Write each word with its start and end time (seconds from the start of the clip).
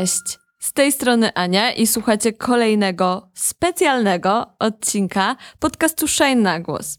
Cześć! 0.00 0.38
Z 0.58 0.72
tej 0.72 0.92
strony 0.92 1.34
Ania 1.34 1.72
i 1.72 1.86
słuchacie 1.86 2.32
kolejnego 2.32 3.30
specjalnego 3.34 4.46
odcinka 4.58 5.36
podcastu 5.58 6.08
Shine 6.08 6.42
na 6.42 6.60
głos. 6.60 6.98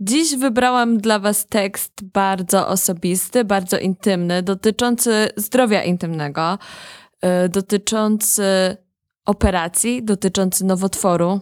Dziś 0.00 0.36
wybrałam 0.36 0.98
dla 0.98 1.18
Was 1.18 1.46
tekst 1.46 1.92
bardzo 2.04 2.68
osobisty, 2.68 3.44
bardzo 3.44 3.78
intymny, 3.78 4.42
dotyczący 4.42 5.28
zdrowia 5.36 5.82
intymnego, 5.84 6.58
yy, 7.22 7.48
dotyczący 7.48 8.76
operacji, 9.24 10.04
dotyczący 10.04 10.64
nowotworu. 10.64 11.40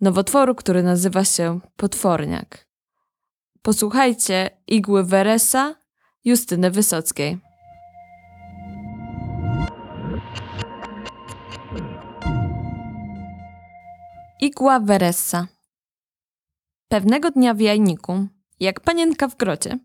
Nowotworu, 0.00 0.54
który 0.54 0.82
nazywa 0.82 1.24
się 1.24 1.60
potworniak. 1.76 2.68
Posłuchajcie 3.62 4.50
igły 4.66 5.04
Weresa 5.04 5.74
Justyny 6.24 6.70
Wysockiej. 6.70 7.45
Igła 14.40 14.80
Weressa. 14.80 15.46
Pewnego 16.88 17.30
dnia 17.30 17.54
w 17.54 17.60
jajniku, 17.60 18.26
jak 18.60 18.80
panienka 18.80 19.28
w 19.28 19.36
grocie, 19.36 19.78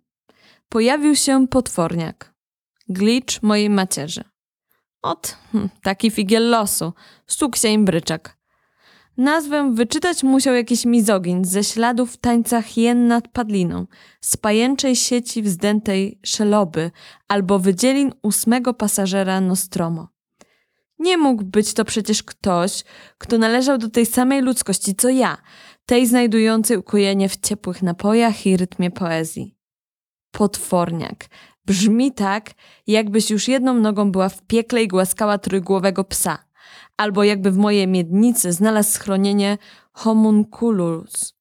pojawił 0.69 1.15
się 1.15 1.47
potworniak. 1.47 2.33
Glicz 2.89 3.41
mojej 3.41 3.69
macierzy. 3.69 4.23
Ot, 5.01 5.37
hm, 5.51 5.69
taki 5.83 6.11
figiel 6.11 6.49
losu, 6.49 6.93
stukł 7.27 7.57
się 7.57 7.67
im 7.67 7.85
bryczak. 7.85 8.37
Nazwę 9.17 9.71
wyczytać 9.73 10.23
musiał 10.23 10.55
jakiś 10.55 10.85
mizogin 10.85 11.45
ze 11.45 11.63
śladów 11.63 12.17
tańca 12.17 12.61
hien 12.61 13.07
nad 13.07 13.27
padliną, 13.27 13.87
z 14.21 14.37
pajęczej 14.37 14.95
sieci 14.95 15.41
wzdętej 15.41 16.19
szeloby 16.23 16.91
albo 17.27 17.59
wydzielin 17.59 18.13
ósmego 18.23 18.73
pasażera 18.73 19.41
Nostromo. 19.41 20.07
Nie 21.01 21.17
mógł 21.17 21.43
być 21.43 21.73
to 21.73 21.85
przecież 21.85 22.23
ktoś, 22.23 22.83
kto 23.17 23.37
należał 23.37 23.77
do 23.77 23.89
tej 23.89 24.05
samej 24.05 24.41
ludzkości 24.41 24.95
co 24.95 25.09
ja, 25.09 25.37
tej 25.85 26.07
znajdującej 26.07 26.77
ukojenie 26.77 27.29
w 27.29 27.37
ciepłych 27.37 27.81
napojach 27.81 28.45
i 28.45 28.57
rytmie 28.57 28.91
poezji. 28.91 29.55
Potworniak. 30.31 31.25
Brzmi 31.65 32.11
tak, 32.11 32.51
jakbyś 32.87 33.31
już 33.31 33.47
jedną 33.47 33.73
nogą 33.73 34.11
była 34.11 34.29
w 34.29 34.41
piekle 34.41 34.83
i 34.83 34.87
głaskała 34.87 35.37
trójgłowego 35.37 36.03
psa, 36.03 36.37
albo 36.97 37.23
jakby 37.23 37.51
w 37.51 37.57
mojej 37.57 37.87
miednicy 37.87 38.53
znalazł 38.53 38.91
schronienie 38.91 39.57
homunculus 39.93 41.33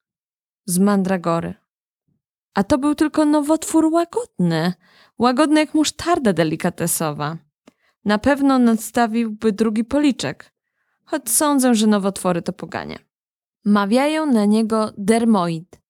z 0.67 0.79
mandragory. 0.79 1.55
A 2.55 2.65
to 2.65 2.79
był 2.79 2.95
tylko 2.95 3.25
nowotwór 3.25 3.85
łagodny, 3.85 4.73
łagodny 5.19 5.61
jak 5.61 5.75
musztarda 5.75 6.33
delikatesowa. 6.33 7.50
Na 8.05 8.19
pewno 8.19 8.59
nadstawiłby 8.59 9.53
drugi 9.53 9.85
policzek, 9.85 10.53
choć 11.05 11.31
sądzę, 11.31 11.75
że 11.75 11.87
nowotwory 11.87 12.43
to 12.43 12.53
poganie. 12.53 12.99
Mawiają 13.65 14.27
na 14.27 14.45
niego 14.45 14.93
dermoid, 14.99 15.81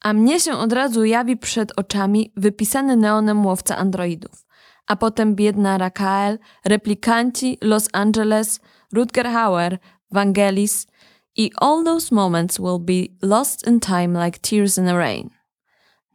a 0.00 0.12
mnie 0.12 0.40
się 0.40 0.52
od 0.52 0.72
razu 0.72 1.04
jawi 1.04 1.36
przed 1.36 1.78
oczami 1.78 2.32
wypisany 2.36 2.96
neonem 2.96 3.46
łowca 3.46 3.76
androidów, 3.76 4.46
a 4.86 4.96
potem 4.96 5.34
biedna 5.34 5.78
Rakael, 5.78 6.38
replikanci 6.64 7.58
Los 7.62 7.88
Angeles, 7.92 8.60
Rutger 8.92 9.26
Hauer, 9.26 9.78
Vangelis 10.10 10.86
i 11.36 11.50
all 11.56 11.84
those 11.84 12.14
moments 12.14 12.58
will 12.58 12.78
be 12.78 13.08
lost 13.22 13.66
in 13.66 13.80
time 13.80 14.24
like 14.24 14.38
tears 14.38 14.78
in 14.78 14.88
a 14.88 14.98
rain. 14.98 15.30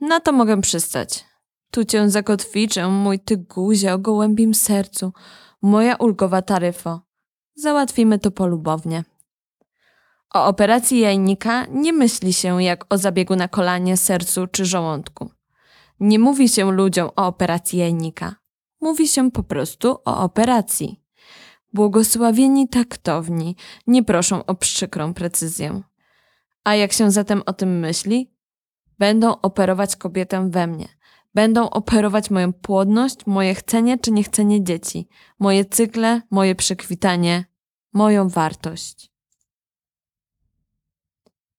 Na 0.01 0.19
to 0.19 0.31
mogę 0.31 0.61
przystać. 0.61 1.25
Tu 1.73 1.85
cię 1.85 2.09
zakotwiczę, 2.09 2.87
mój 2.87 3.19
ty 3.19 3.37
guzie 3.37 3.93
o 3.93 3.97
gołębim 3.97 4.53
sercu, 4.53 5.13
moja 5.61 5.95
ulgowa 5.95 6.41
taryfo. 6.41 7.01
Załatwimy 7.55 8.19
to 8.19 8.31
polubownie. 8.31 9.03
O 10.33 10.45
operacji 10.45 10.99
jajnika 10.99 11.65
nie 11.65 11.93
myśli 11.93 12.33
się 12.33 12.63
jak 12.63 12.93
o 12.93 12.97
zabiegu 12.97 13.35
na 13.35 13.47
kolanie, 13.47 13.97
sercu 13.97 14.47
czy 14.47 14.65
żołądku. 14.65 15.29
Nie 15.99 16.19
mówi 16.19 16.49
się 16.49 16.71
ludziom 16.71 17.09
o 17.15 17.27
operacji 17.27 17.79
jajnika. 17.79 18.35
Mówi 18.81 19.07
się 19.07 19.31
po 19.31 19.43
prostu 19.43 19.97
o 20.05 20.17
operacji. 20.23 21.03
Błogosławieni 21.73 22.69
taktowni 22.69 23.55
nie 23.87 24.03
proszą 24.03 24.45
o 24.45 24.55
przykrą 24.55 25.13
precyzję. 25.13 25.81
A 26.63 26.75
jak 26.75 26.93
się 26.93 27.11
zatem 27.11 27.43
o 27.45 27.53
tym 27.53 27.79
myśli? 27.79 28.33
Będą 28.99 29.41
operować 29.41 29.95
kobietę 29.95 30.49
we 30.49 30.67
mnie– 30.67 30.87
Będą 31.33 31.69
operować 31.69 32.29
moją 32.29 32.53
płodność, 32.53 33.25
moje 33.25 33.55
chcenie 33.55 33.97
czy 33.97 34.11
niechcenie 34.11 34.63
dzieci, 34.63 35.07
moje 35.39 35.65
cykle, 35.65 36.21
moje 36.31 36.55
przekwitanie, 36.55 37.45
moją 37.93 38.29
wartość. 38.29 39.13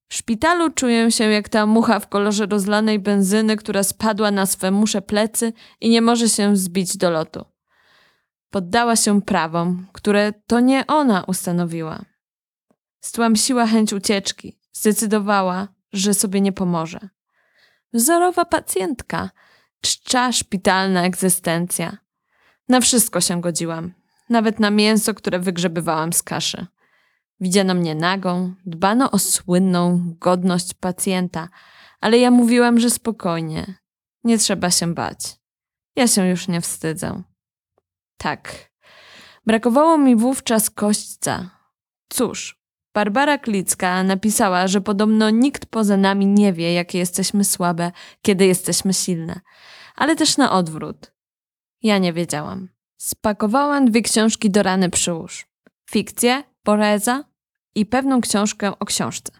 W 0.08 0.14
szpitalu 0.14 0.70
czuję 0.70 1.10
się 1.10 1.24
jak 1.24 1.48
ta 1.48 1.66
mucha 1.66 2.00
w 2.00 2.08
kolorze 2.08 2.46
rozlanej 2.46 2.98
benzyny, 2.98 3.56
która 3.56 3.82
spadła 3.82 4.30
na 4.30 4.46
swe 4.46 4.70
musze 4.70 5.02
plecy 5.02 5.52
i 5.80 5.90
nie 5.90 6.02
może 6.02 6.28
się 6.28 6.56
zbić 6.56 6.96
do 6.96 7.10
lotu. 7.10 7.44
Poddała 8.50 8.96
się 8.96 9.22
prawom, 9.22 9.86
które 9.92 10.32
to 10.46 10.60
nie 10.60 10.86
ona 10.86 11.24
ustanowiła. 11.24 12.04
Stłamsiła 13.00 13.66
chęć 13.66 13.92
ucieczki, 13.92 14.58
zdecydowała, 14.72 15.68
że 15.92 16.14
sobie 16.14 16.40
nie 16.40 16.52
pomoże. 16.52 17.08
Wzorowa 17.92 18.44
pacjentka, 18.44 19.30
czcza 19.84 20.32
szpitalna 20.32 21.04
egzystencja. 21.04 21.96
Na 22.68 22.80
wszystko 22.80 23.20
się 23.20 23.40
godziłam, 23.40 23.92
nawet 24.30 24.60
na 24.60 24.70
mięso, 24.70 25.14
które 25.14 25.38
wygrzebywałam 25.38 26.12
z 26.12 26.22
kaszy. 26.22 26.66
Widziano 27.40 27.74
mnie 27.74 27.94
nagą, 27.94 28.54
dbano 28.66 29.10
o 29.10 29.18
słynną 29.18 30.14
godność 30.18 30.74
pacjenta, 30.74 31.48
ale 32.00 32.18
ja 32.18 32.30
mówiłam, 32.30 32.80
że 32.80 32.90
spokojnie, 32.90 33.74
nie 34.24 34.38
trzeba 34.38 34.70
się 34.70 34.94
bać. 34.94 35.36
Ja 35.96 36.08
się 36.08 36.26
już 36.26 36.48
nie 36.48 36.60
wstydzę. 36.60 37.22
Tak, 38.16 38.70
brakowało 39.46 39.98
mi 39.98 40.16
wówczas 40.16 40.70
kośćca. 40.70 41.50
Cóż, 42.08 42.63
Barbara 42.94 43.38
Klicka 43.38 44.02
napisała, 44.02 44.68
że 44.68 44.80
podobno 44.80 45.30
nikt 45.30 45.66
poza 45.66 45.96
nami 45.96 46.26
nie 46.26 46.52
wie, 46.52 46.72
jakie 46.72 46.98
jesteśmy 46.98 47.44
słabe, 47.44 47.92
kiedy 48.22 48.46
jesteśmy 48.46 48.94
silne, 48.94 49.40
ale 49.96 50.16
też 50.16 50.36
na 50.36 50.52
odwrót. 50.52 51.12
Ja 51.82 51.98
nie 51.98 52.12
wiedziałam. 52.12 52.68
Spakowałam 52.96 53.90
dwie 53.90 54.02
książki 54.02 54.50
do 54.50 54.62
rany 54.62 54.90
przyłóż. 54.90 55.46
Fikcję, 55.90 56.42
poreza 56.62 57.24
i 57.74 57.86
pewną 57.86 58.20
książkę 58.20 58.78
o 58.78 58.84
książce. 58.84 59.32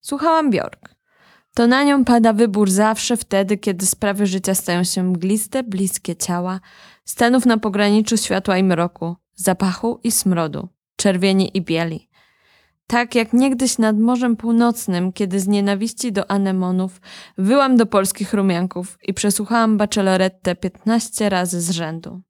Słuchałam 0.00 0.50
Bjork. 0.50 0.94
To 1.54 1.66
na 1.66 1.84
nią 1.84 2.04
pada 2.04 2.32
wybór 2.32 2.70
zawsze 2.70 3.16
wtedy, 3.16 3.58
kiedy 3.58 3.86
sprawy 3.86 4.26
życia 4.26 4.54
stają 4.54 4.84
się 4.84 5.02
mgliste, 5.02 5.62
bliskie 5.62 6.16
ciała, 6.16 6.60
stanów 7.04 7.46
na 7.46 7.58
pograniczu 7.58 8.16
światła 8.16 8.58
i 8.58 8.64
mroku, 8.64 9.16
zapachu 9.34 10.00
i 10.04 10.12
smrodu, 10.12 10.68
czerwieni 10.96 11.56
i 11.56 11.62
bieli. 11.62 12.07
Tak 12.90 13.14
jak 13.14 13.32
niegdyś 13.32 13.78
nad 13.78 13.98
Morzem 13.98 14.36
Północnym, 14.36 15.12
kiedy 15.12 15.40
z 15.40 15.48
nienawiści 15.48 16.12
do 16.12 16.30
anemonów 16.30 17.00
wyłam 17.38 17.76
do 17.76 17.86
polskich 17.86 18.34
rumianków 18.34 18.98
i 19.02 19.14
przesłuchałam 19.14 19.76
bachelorettę 19.76 20.56
15 20.56 21.28
razy 21.28 21.60
z 21.60 21.70
rzędu. 21.70 22.22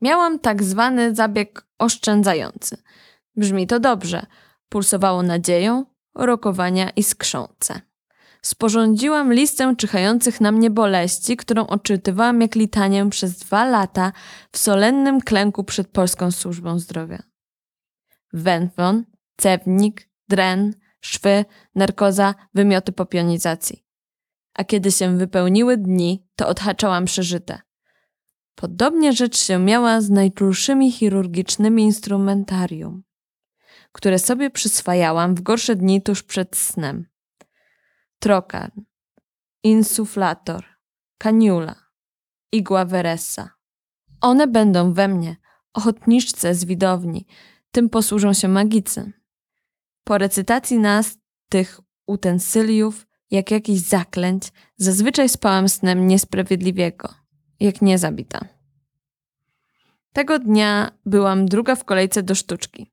Miałam 0.00 0.38
tak 0.38 0.62
zwany 0.62 1.14
zabieg 1.14 1.66
oszczędzający. 1.78 2.82
Brzmi 3.36 3.66
to 3.66 3.80
dobrze. 3.80 4.26
Pulsowało 4.68 5.22
nadzieją, 5.22 5.84
rokowania 6.14 6.90
i 6.90 7.02
skrzące. 7.02 7.80
Sporządziłam 8.42 9.32
listę 9.32 9.76
czyhających 9.76 10.40
na 10.40 10.52
mnie 10.52 10.70
boleści, 10.70 11.36
którą 11.36 11.66
odczytywałam 11.66 12.40
jak 12.40 12.54
litanię 12.54 13.10
przez 13.10 13.38
dwa 13.38 13.64
lata 13.64 14.12
w 14.52 14.58
solennym 14.58 15.20
klęku 15.20 15.64
przed 15.64 15.88
Polską 15.88 16.30
Służbą 16.30 16.78
Zdrowia. 16.78 17.22
Węflon, 18.32 19.04
cewnik, 19.36 20.08
dren, 20.28 20.74
szwy, 21.00 21.44
narkoza, 21.74 22.34
wymioty 22.54 22.92
po 22.92 23.06
pionizacji. 23.06 23.84
A 24.54 24.64
kiedy 24.64 24.92
się 24.92 25.16
wypełniły 25.16 25.76
dni, 25.76 26.26
to 26.36 26.48
odhaczałam 26.48 27.04
przeżyte. 27.04 27.60
Podobnie 28.54 29.12
rzecz 29.12 29.36
się 29.38 29.58
miała 29.58 30.00
z 30.00 30.10
najczulszymi 30.10 30.92
chirurgicznymi 30.92 31.82
instrumentarium, 31.82 33.02
które 33.92 34.18
sobie 34.18 34.50
przyswajałam 34.50 35.34
w 35.34 35.40
gorsze 35.40 35.76
dni 35.76 36.02
tuż 36.02 36.22
przed 36.22 36.56
snem 36.56 37.06
trokan, 38.18 38.70
insuflator, 39.62 40.64
kaniula, 41.18 41.74
igła 42.52 42.84
Veressa. 42.84 43.50
One 44.20 44.46
będą 44.46 44.92
we 44.92 45.08
mnie, 45.08 45.36
ochotniczce 45.72 46.54
z 46.54 46.64
widowni, 46.64 47.26
tym 47.70 47.88
posłużą 47.88 48.32
się 48.32 48.48
magicy. 48.48 49.12
Po 50.04 50.18
recytacji 50.18 50.78
nas, 50.78 51.18
tych 51.48 51.80
utensyliów, 52.06 53.06
jak 53.30 53.50
jakiś 53.50 53.80
zaklęć, 53.80 54.52
zazwyczaj 54.76 55.28
spałam 55.28 55.68
snem 55.68 56.06
niesprawiedliwiego. 56.06 57.14
jak 57.60 57.82
nie 57.82 57.98
zabita. 57.98 58.40
Tego 60.12 60.38
dnia 60.38 60.90
byłam 61.06 61.46
druga 61.46 61.74
w 61.74 61.84
kolejce 61.84 62.22
do 62.22 62.34
sztuczki. 62.34 62.92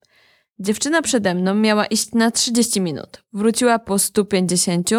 Dziewczyna 0.64 1.02
przede 1.02 1.36
mną 1.36 1.56
miała 1.56 1.86
iść 1.86 2.12
na 2.12 2.32
30 2.32 2.82
minut. 2.82 3.24
Wróciła 3.34 3.80
po 3.80 4.00
150 4.00 4.90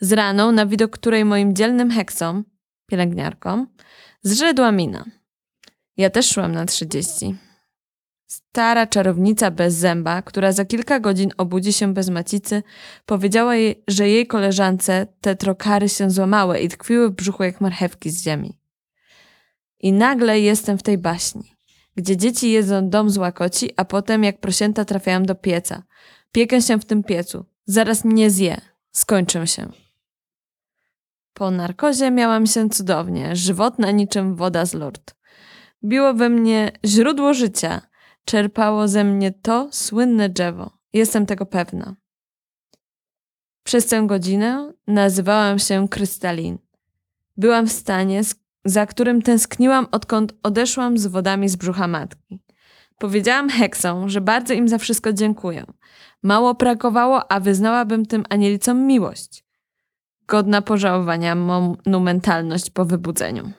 z 0.00 0.12
raną, 0.12 0.52
na 0.52 0.66
widok 0.66 0.90
której 0.90 1.24
moim 1.24 1.54
dzielnym 1.54 1.90
heksom, 1.90 2.44
pielęgniarkom, 2.86 3.66
zrzedła 4.22 4.72
mina. 4.72 5.04
Ja 5.96 6.10
też 6.10 6.28
szłam 6.28 6.52
na 6.52 6.66
30. 6.66 7.34
Stara 8.26 8.86
czarownica 8.86 9.50
bez 9.50 9.74
zęba, 9.74 10.22
która 10.22 10.52
za 10.52 10.64
kilka 10.64 11.00
godzin 11.00 11.30
obudzi 11.36 11.72
się 11.72 11.94
bez 11.94 12.08
macicy, 12.08 12.62
powiedziała 13.06 13.56
jej, 13.56 13.84
że 13.88 14.08
jej 14.08 14.26
koleżance 14.26 15.06
te 15.20 15.36
trokary 15.36 15.88
się 15.88 16.10
złamały 16.10 16.58
i 16.58 16.68
tkwiły 16.68 17.08
w 17.08 17.14
brzuchu 17.14 17.42
jak 17.42 17.60
marchewki 17.60 18.10
z 18.10 18.22
ziemi. 18.22 18.58
I 19.80 19.92
nagle 19.92 20.40
jestem 20.40 20.78
w 20.78 20.82
tej 20.82 20.98
baśni, 20.98 21.51
gdzie 21.96 22.16
dzieci 22.16 22.50
jedzą 22.50 22.88
dom 22.88 23.10
z 23.10 23.18
łakoci, 23.18 23.70
a 23.76 23.84
potem 23.84 24.24
jak 24.24 24.40
prosięta 24.40 24.84
trafiają 24.84 25.22
do 25.22 25.34
pieca. 25.34 25.82
Piekę 26.32 26.62
się 26.62 26.78
w 26.78 26.84
tym 26.84 27.02
piecu. 27.02 27.44
Zaraz 27.64 28.04
mnie 28.04 28.30
zje. 28.30 28.60
Skończę 28.92 29.46
się. 29.46 29.68
Po 31.34 31.50
narkozie 31.50 32.10
miałam 32.10 32.46
się 32.46 32.68
cudownie, 32.68 33.36
żywotna 33.36 33.90
niczym 33.90 34.36
woda 34.36 34.66
z 34.66 34.74
lord. 34.74 35.14
Biło 35.84 36.14
we 36.14 36.28
mnie 36.28 36.72
źródło 36.84 37.34
życia– 37.34 37.80
czerpało 38.24 38.88
ze 38.88 39.04
mnie 39.04 39.32
to 39.32 39.68
słynne 39.72 40.28
drzewo. 40.28 40.70
Jestem 40.92 41.26
tego 41.26 41.46
pewna. 41.46 41.96
Przez 43.64 43.86
tę 43.86 44.06
godzinę 44.06 44.72
nazywałam 44.86 45.58
się 45.58 45.88
Krystalin. 45.88 46.58
Byłam 47.36 47.66
w 47.66 47.72
stanie, 47.72 48.20
za 48.64 48.86
którym 48.86 49.22
tęskniłam, 49.22 49.86
odkąd 49.92 50.34
odeszłam 50.42 50.98
z 50.98 51.06
wodami 51.06 51.48
z 51.48 51.56
brzucha 51.56 51.88
matki. 51.88 52.40
Powiedziałam 52.98 53.48
heksom, 53.50 54.08
że 54.08 54.20
bardzo 54.20 54.54
im 54.54 54.68
za 54.68 54.78
wszystko 54.78 55.12
dziękuję. 55.12 55.64
Mało 56.22 56.54
brakowało, 56.54 57.32
a 57.32 57.40
wyznałabym 57.40 58.06
tym 58.06 58.24
anielicom 58.30 58.86
miłość. 58.86 59.44
Godna 60.26 60.62
pożałowania 60.62 61.34
monumentalność 61.34 62.70
po 62.70 62.84
wybudzeniu. 62.84 63.52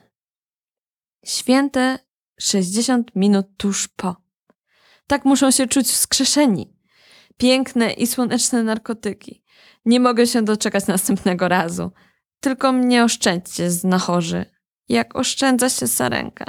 Święte 1.25 1.99
60 2.39 3.15
minut 3.15 3.45
tuż 3.57 3.87
po. 3.87 4.15
Tak 5.07 5.25
muszą 5.25 5.51
się 5.51 5.67
czuć 5.67 5.87
wskrzeszeni. 5.87 6.73
Piękne 7.37 7.93
i 7.93 8.07
słoneczne 8.07 8.63
narkotyki. 8.63 9.43
Nie 9.85 9.99
mogę 9.99 10.27
się 10.27 10.41
doczekać 10.41 10.87
następnego 10.87 11.47
razu. 11.47 11.91
Tylko 12.39 12.71
mnie 12.71 13.03
oszczędźcie, 13.03 13.71
znachorzy, 13.71 14.45
jak 14.93 15.15
oszczędza 15.15 15.69
się 15.69 15.87
sarenka. 15.87 16.45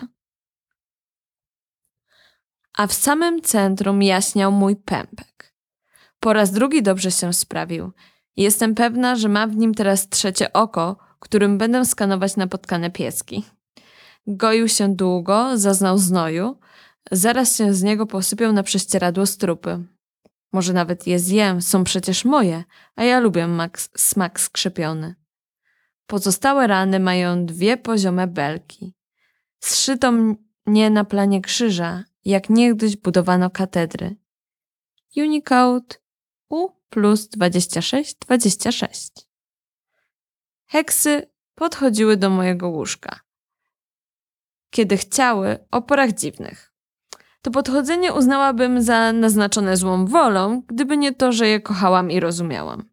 A 2.78 2.86
w 2.86 2.92
samym 2.92 3.42
centrum 3.42 4.02
jaśniał 4.02 4.52
mój 4.52 4.76
pępek. 4.76 5.54
Po 6.20 6.32
raz 6.32 6.50
drugi 6.50 6.82
dobrze 6.82 7.10
się 7.10 7.32
sprawił. 7.32 7.92
Jestem 8.36 8.74
pewna, 8.74 9.16
że 9.16 9.28
ma 9.28 9.46
w 9.46 9.56
nim 9.56 9.74
teraz 9.74 10.08
trzecie 10.08 10.52
oko, 10.52 10.96
którym 11.20 11.58
będę 11.58 11.84
skanować 11.84 12.36
napotkane 12.36 12.90
pieski. 12.90 13.44
Goił 14.26 14.68
się 14.68 14.94
długo, 14.96 15.58
zaznał 15.58 15.98
znoju, 15.98 16.58
Zaraz 17.10 17.56
się 17.56 17.74
z 17.74 17.82
niego 17.82 18.06
posypią 18.06 18.52
na 18.52 18.62
prześcieradło 18.62 19.26
strupy. 19.26 19.84
Może 20.52 20.72
nawet 20.72 21.06
je 21.06 21.18
zjem, 21.18 21.62
są 21.62 21.84
przecież 21.84 22.24
moje, 22.24 22.64
a 22.96 23.04
ja 23.04 23.20
lubię 23.20 23.46
mak- 23.46 23.88
smak 23.96 24.40
skrzypiony. 24.40 25.14
Pozostałe 26.06 26.66
rany 26.66 27.00
mają 27.00 27.46
dwie 27.46 27.76
poziome 27.76 28.26
belki. 28.26 28.94
Zszyto 29.60 30.12
mnie 30.66 30.90
na 30.90 31.04
planie 31.04 31.40
krzyża, 31.40 32.04
jak 32.24 32.50
niegdyś 32.50 32.96
budowano 32.96 33.50
katedry. 33.50 34.16
Unicode 35.16 35.96
U 36.48 36.68
plus 36.88 37.28
2626. 37.28 39.12
Heksy 40.66 41.30
podchodziły 41.54 42.16
do 42.16 42.30
mojego 42.30 42.68
łóżka. 42.68 43.20
Kiedy 44.70 44.96
chciały, 44.96 45.66
o 45.70 45.82
porach 45.82 46.12
dziwnych 46.12 46.74
to 47.44 47.50
podchodzenie 47.50 48.12
uznałabym 48.12 48.82
za 48.82 49.12
naznaczone 49.12 49.76
złą 49.76 50.06
wolą, 50.06 50.62
gdyby 50.66 50.96
nie 50.96 51.14
to, 51.14 51.32
że 51.32 51.48
je 51.48 51.60
kochałam 51.60 52.10
i 52.10 52.20
rozumiałam. 52.20 52.90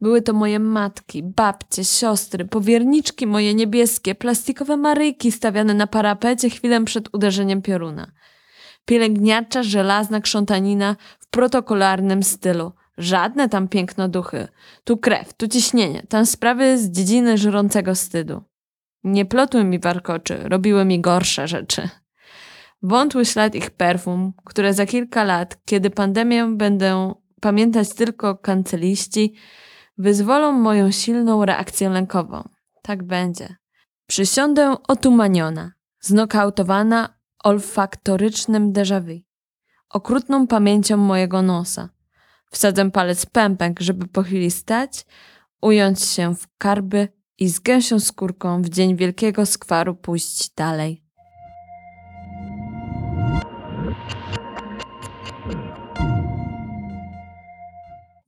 Były 0.00 0.22
to 0.22 0.32
moje 0.32 0.58
matki, 0.58 1.22
babcie, 1.22 1.84
siostry, 1.84 2.44
powierniczki 2.44 3.26
moje 3.26 3.54
niebieskie, 3.54 4.14
plastikowe 4.14 4.76
maryjki 4.76 5.32
stawiane 5.32 5.74
na 5.74 5.86
parapecie 5.86 6.50
chwilę 6.50 6.84
przed 6.84 7.14
uderzeniem 7.14 7.62
pioruna. 7.62 8.12
Pielęgniacza, 8.84 9.62
żelazna 9.62 10.20
krzątanina 10.20 10.96
w 11.18 11.30
protokolarnym 11.30 12.22
stylu. 12.22 12.72
Żadne 12.98 13.48
tam 13.48 13.68
pięknoduchy. 13.68 14.48
Tu 14.84 14.96
krew, 14.96 15.34
tu 15.34 15.48
ciśnienie, 15.48 16.02
tam 16.08 16.26
sprawy 16.26 16.78
z 16.78 16.90
dziedziny 16.90 17.38
żrącego 17.38 17.94
wstydu. 17.94 18.42
Nie 19.04 19.24
plotły 19.24 19.64
mi 19.64 19.78
warkoczy, 19.78 20.38
robiły 20.44 20.84
mi 20.84 21.00
gorsze 21.00 21.48
rzeczy. 21.48 21.88
Wątły 22.82 23.24
ślad 23.24 23.54
ich 23.54 23.70
perfum, 23.70 24.32
które 24.44 24.74
za 24.74 24.86
kilka 24.86 25.24
lat, 25.24 25.58
kiedy 25.64 25.90
pandemię 25.90 26.46
będę 26.56 27.14
pamiętać 27.40 27.94
tylko 27.94 28.36
kanceliści, 28.36 29.34
wyzwolą 30.00 30.52
moją 30.52 30.90
silną 30.90 31.44
reakcję 31.44 31.88
lękową. 31.88 32.48
Tak 32.82 33.02
będzie. 33.02 33.56
Przysiądę 34.06 34.76
otumaniona, 34.88 35.72
znokautowana 36.00 37.14
olfaktorycznym 37.44 38.72
déjà 38.72 39.00
vu, 39.00 39.20
okrutną 39.90 40.46
pamięcią 40.46 40.96
mojego 40.96 41.42
nosa. 41.42 41.88
Wsadzę 42.50 42.90
palec 42.90 43.26
pępek, 43.26 43.80
żeby 43.80 44.08
po 44.08 44.22
chwili 44.22 44.50
stać, 44.50 45.06
ująć 45.62 46.02
się 46.02 46.34
w 46.34 46.46
karby 46.58 47.08
i 47.38 47.48
z 47.48 47.60
gęsią 47.60 48.00
skórką 48.00 48.62
w 48.62 48.68
dzień 48.68 48.96
wielkiego 48.96 49.46
skwaru 49.46 49.94
pójść 49.94 50.54
dalej. 50.54 51.04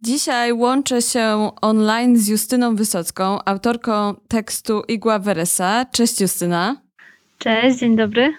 Dzisiaj 0.02 0.52
łączę 0.52 1.02
się 1.02 1.50
online 1.60 2.18
z 2.18 2.28
Justyną 2.28 2.76
Wysocką, 2.76 3.38
autorką 3.44 4.14
tekstu 4.28 4.82
Igła 4.88 5.18
Weresa. 5.18 5.86
Cześć 5.92 6.20
Justyna. 6.20 6.76
Cześć, 7.38 7.78
dzień 7.78 7.96
dobry. 7.96 8.34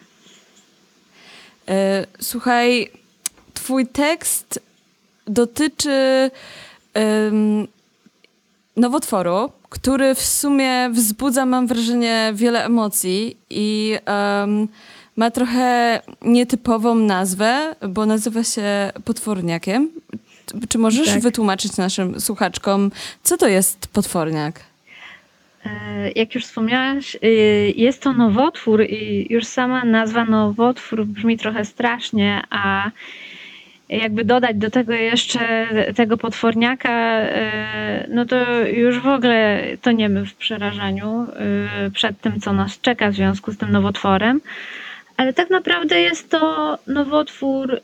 E, 1.68 2.06
słuchaj, 2.22 2.92
twój 3.54 3.88
tekst 3.88 4.60
dotyczy 5.28 6.32
um, 6.96 7.68
nowotworu, 8.78 9.52
który 9.70 10.16
w 10.16 10.22
sumie 10.22 10.90
wzbudza, 10.90 11.46
mam 11.46 11.68
wrażenie, 11.68 12.32
wiele 12.36 12.66
emocji 12.66 13.38
i 13.50 13.98
um, 14.08 14.68
ma 15.16 15.32
trochę 15.32 16.02
nietypową 16.22 16.96
nazwę, 16.96 17.76
bo 17.90 18.06
nazywa 18.06 18.44
się 18.44 18.92
potworniakiem. 19.06 19.90
Czy 20.70 20.78
możesz 20.78 21.08
tak. 21.08 21.22
wytłumaczyć 21.22 21.78
naszym 21.78 22.20
słuchaczkom, 22.20 22.92
co 23.24 23.38
to 23.38 23.48
jest 23.48 23.88
potworniak? 23.88 24.60
E, 25.66 26.12
jak 26.12 26.36
już 26.36 26.46
wspomniałaś, 26.46 27.16
y, 27.24 27.74
jest 27.76 28.02
to 28.02 28.14
nowotwór 28.14 28.84
i 28.84 29.28
już 29.30 29.46
sama 29.46 29.86
nazwa 29.86 30.26
nowotwór 30.26 31.06
brzmi 31.06 31.38
trochę 31.38 31.66
strasznie, 31.66 32.42
a 32.50 32.92
jakby 33.90 34.26
dodać 34.26 34.58
do 34.58 34.72
tego 34.72 34.94
jeszcze 34.94 35.68
tego 35.96 36.18
potworniaka, 36.18 36.92
e, 36.92 38.08
no 38.10 38.26
to 38.26 38.68
już 38.68 39.00
w 39.00 39.08
ogóle 39.08 39.64
toniemy 39.82 40.26
w 40.26 40.36
przerażeniu 40.36 41.28
y, 41.88 41.92
przed 41.92 42.22
tym, 42.22 42.40
co 42.40 42.54
nas 42.54 42.82
czeka 42.82 43.12
w 43.12 43.16
związku 43.16 43.52
z 43.52 43.58
tym 43.58 43.72
nowotworem. 43.72 44.42
Ale 45.18 45.34
tak 45.34 45.50
naprawdę 45.50 46.02
jest 46.02 46.30
to 46.30 46.78
nowotwór 46.88 47.80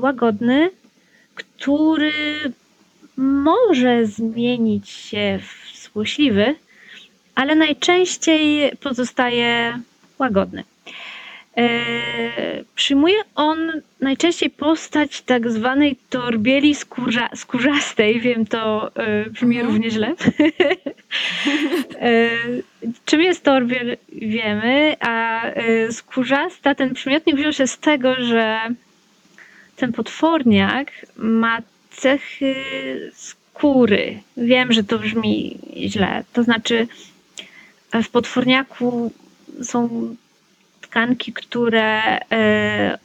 łagodny, 0.00 0.70
który 1.38 2.12
może 3.16 4.06
zmienić 4.06 4.88
się 4.88 5.38
w 5.42 5.78
złośliwy, 5.78 6.54
ale 7.34 7.54
najczęściej 7.54 8.76
pozostaje 8.76 9.78
łagodny. 10.18 10.64
E, 11.56 12.64
przyjmuje 12.74 13.16
on 13.34 13.72
najczęściej 14.00 14.50
postać 14.50 15.22
tak 15.22 15.50
zwanej 15.50 15.96
torbieli 16.10 16.74
skórza, 16.74 17.28
skórzastej. 17.34 18.20
Wiem, 18.20 18.46
to 18.46 18.90
e, 18.96 19.30
brzmi 19.30 19.56
mhm. 19.56 19.66
równie 19.66 19.90
źle. 19.90 20.14
e, 22.00 22.30
czym 23.04 23.20
jest 23.20 23.44
torbiel, 23.44 23.96
wiemy, 24.12 24.96
a 25.00 25.44
e, 25.44 25.92
skórzasta, 25.92 26.74
ten 26.74 26.94
przymiotnik 26.94 27.36
wziął 27.36 27.52
się 27.52 27.66
z 27.66 27.78
tego, 27.78 28.14
że 28.14 28.60
ten 29.78 29.92
potworniak 29.92 30.92
ma 31.16 31.58
cechy 31.90 32.54
skóry. 33.14 34.22
Wiem, 34.36 34.72
że 34.72 34.84
to 34.84 34.98
brzmi 34.98 35.58
źle. 35.76 36.24
To 36.32 36.42
znaczy, 36.42 36.88
w 38.02 38.08
potworniaku 38.08 39.12
są 39.62 39.88
tkanki, 40.80 41.32
które 41.32 42.18
e, 42.32 42.98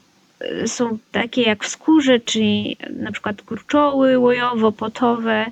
są 0.66 0.98
takie 1.12 1.42
jak 1.42 1.64
w 1.64 1.68
skórze, 1.68 2.20
czyli 2.20 2.78
na 2.90 3.12
przykład 3.12 3.42
kurczoły 3.42 4.18
łojowo-potowe, 4.18 5.46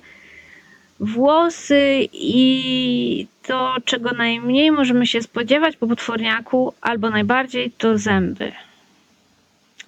włosy 1.00 2.08
i 2.14 3.28
to, 3.44 3.76
czego 3.86 4.12
najmniej 4.12 4.72
możemy 4.72 5.08
się 5.08 5.22
spodziewać 5.22 5.78
po 5.78 5.88
potworniaku, 5.88 6.74
albo 6.82 7.10
najbardziej, 7.10 7.72
to 7.72 7.98
zęby. 7.98 8.52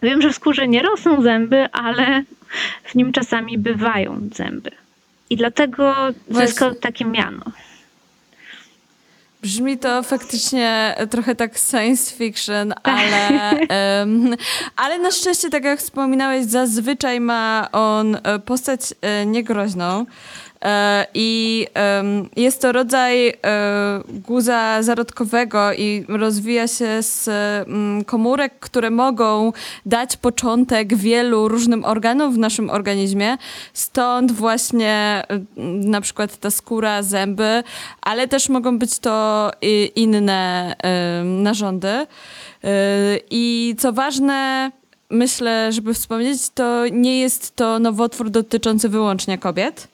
Wiem, 0.03 0.22
że 0.22 0.29
w 0.29 0.36
skórze 0.36 0.67
nie 0.67 0.81
rosną 0.81 1.22
zęby, 1.22 1.72
ale 1.72 2.24
w 2.83 2.95
nim 2.95 3.12
czasami 3.12 3.57
bywają 3.57 4.29
zęby. 4.33 4.72
I 5.29 5.38
dlatego 5.38 5.95
zyskał 6.29 6.75
takie 6.75 7.05
miano. 7.05 7.43
Brzmi 9.41 9.77
to 9.77 10.03
faktycznie 10.03 10.95
trochę 11.10 11.36
tak 11.36 11.57
science 11.57 12.15
fiction, 12.15 12.74
ale, 12.83 13.51
um, 14.00 14.36
ale 14.75 15.00
na 15.00 15.12
szczęście, 15.12 15.50
tak 15.50 15.63
jak 15.63 15.79
wspominałeś, 15.79 16.45
zazwyczaj 16.45 17.19
ma 17.19 17.67
on 17.72 18.17
e, 18.24 18.39
postać 18.39 18.81
e, 19.01 19.25
niegroźną. 19.25 20.05
E, 20.63 21.08
I 21.13 21.67
jest 22.36 22.62
to 22.62 22.72
rodzaj 22.72 23.27
e, 23.29 23.34
guza 24.08 24.84
zarodkowego 24.84 25.74
i 25.74 26.05
rozwija 26.08 26.67
się 26.67 27.01
z 27.01 27.27
mm, 27.27 28.03
komórek, 28.03 28.60
które 28.60 28.89
mogą 28.89 29.51
dać 29.86 30.17
początek 30.17 30.96
wielu 30.96 31.48
różnym 31.48 31.86
organom 31.86 32.34
w 32.34 32.38
naszym 32.38 32.70
organizmie. 32.70 33.38
Stąd 33.74 34.32
właśnie 34.32 35.24
na 35.86 36.01
przykład 36.01 36.38
ta 36.38 36.51
skóra, 36.51 37.03
zęby, 37.03 37.63
ale 38.01 38.27
też 38.27 38.50
mogą 38.50 38.79
być 38.79 39.00
to 39.00 39.51
inne 39.96 40.75
narządy. 41.24 41.88
E, 41.88 42.08
I 43.32 43.75
co 43.77 43.93
ważne, 43.93 44.72
myślę, 45.10 45.72
żeby 45.72 45.93
wspomnieć, 45.93 46.50
to 46.50 46.88
nie 46.88 47.20
jest 47.20 47.55
to 47.55 47.79
nowotwór 47.79 48.29
dotyczący 48.29 48.89
wyłącznie 48.89 49.38
kobiet 49.38 49.92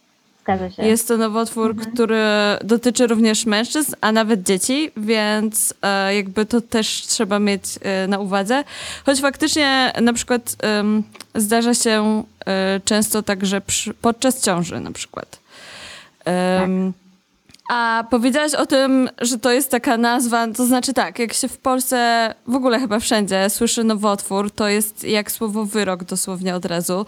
Zgadza 0.49 0.69
się. 0.69 0.83
Jest 0.83 1.07
to 1.07 1.17
nowotwór, 1.17 1.71
mhm. 1.71 1.93
który 1.93 2.23
dotyczy 2.63 3.07
również 3.07 3.45
mężczyzn, 3.45 3.93
a 4.01 4.11
nawet 4.11 4.43
dzieci, 4.43 4.91
więc 4.97 5.73
e, 5.81 6.15
jakby 6.15 6.45
to 6.45 6.61
też 6.61 7.01
trzeba 7.07 7.39
mieć 7.39 7.63
e, 7.81 8.07
na 8.07 8.19
uwadze. 8.19 8.63
Choć 9.05 9.21
faktycznie 9.21 9.93
na 10.01 10.13
przykład 10.13 10.55
zdarza 11.35 11.73
się 11.73 12.23
e, 12.45 12.79
często 12.85 13.23
także 13.23 13.61
przy, 13.61 13.93
podczas 13.93 14.41
ciąży 14.41 14.79
na 14.79 14.91
przykład. 14.91 15.39
tak. 16.23 16.69
A 17.69 18.03
powiedziałaś 18.09 18.53
o 18.53 18.65
tym, 18.65 19.09
że 19.21 19.39
to 19.39 19.51
jest 19.51 19.71
taka 19.71 19.97
nazwa, 19.97 20.47
to 20.47 20.65
znaczy 20.65 20.93
tak, 20.93 21.19
jak 21.19 21.33
się 21.33 21.47
w 21.47 21.57
Polsce, 21.57 22.33
w 22.47 22.55
ogóle 22.55 22.79
chyba 22.79 22.99
wszędzie 22.99 23.49
słyszy 23.49 23.83
nowotwór, 23.83 24.51
to 24.51 24.67
jest 24.67 25.03
jak 25.03 25.31
słowo 25.31 25.65
wyrok 25.65 26.03
dosłownie 26.03 26.55
od 26.55 26.65
razu. 26.65 27.05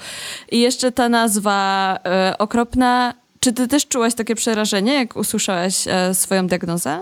I 0.51 0.59
jeszcze 0.59 0.91
ta 0.91 1.09
nazwa 1.09 1.97
e, 2.05 2.35
okropna 2.37 3.13
czy 3.41 3.53
ty 3.53 3.67
też 3.67 3.87
czułaś 3.87 4.15
takie 4.15 4.35
przerażenie, 4.35 4.93
jak 4.93 5.15
usłyszałaś 5.15 5.87
e, 5.87 6.13
swoją 6.13 6.47
diagnozę? 6.47 7.01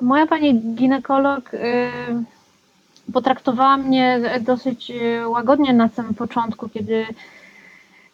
Moja 0.00 0.26
pani 0.26 0.60
ginekolog 0.74 1.54
y, 1.54 1.58
potraktowała 3.12 3.76
mnie 3.76 4.20
dosyć 4.40 4.90
y, 4.90 5.28
łagodnie 5.28 5.72
na 5.72 5.88
samym 5.88 6.14
początku, 6.14 6.68
kiedy 6.68 7.06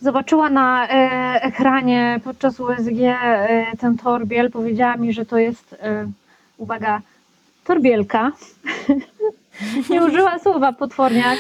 zobaczyła 0.01 0.51
na 0.51 0.89
ekranie 1.41 2.21
podczas 2.25 2.61
USG 2.61 3.01
ten 3.79 3.99
torbiel. 3.99 4.51
Powiedziała 4.51 4.97
mi, 4.97 5.13
że 5.13 5.27
to 5.27 5.39
jest, 5.39 5.77
uwaga, 6.57 7.01
torbielka. 7.65 8.33
Nie 9.91 10.05
użyła 10.05 10.39
słowa 10.39 10.73
potworniak. 10.73 11.39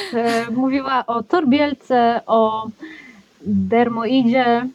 Mówiła 0.50 1.06
o 1.06 1.22
torbielce, 1.22 2.20
o 2.26 2.68
dermoidzie 3.46 4.66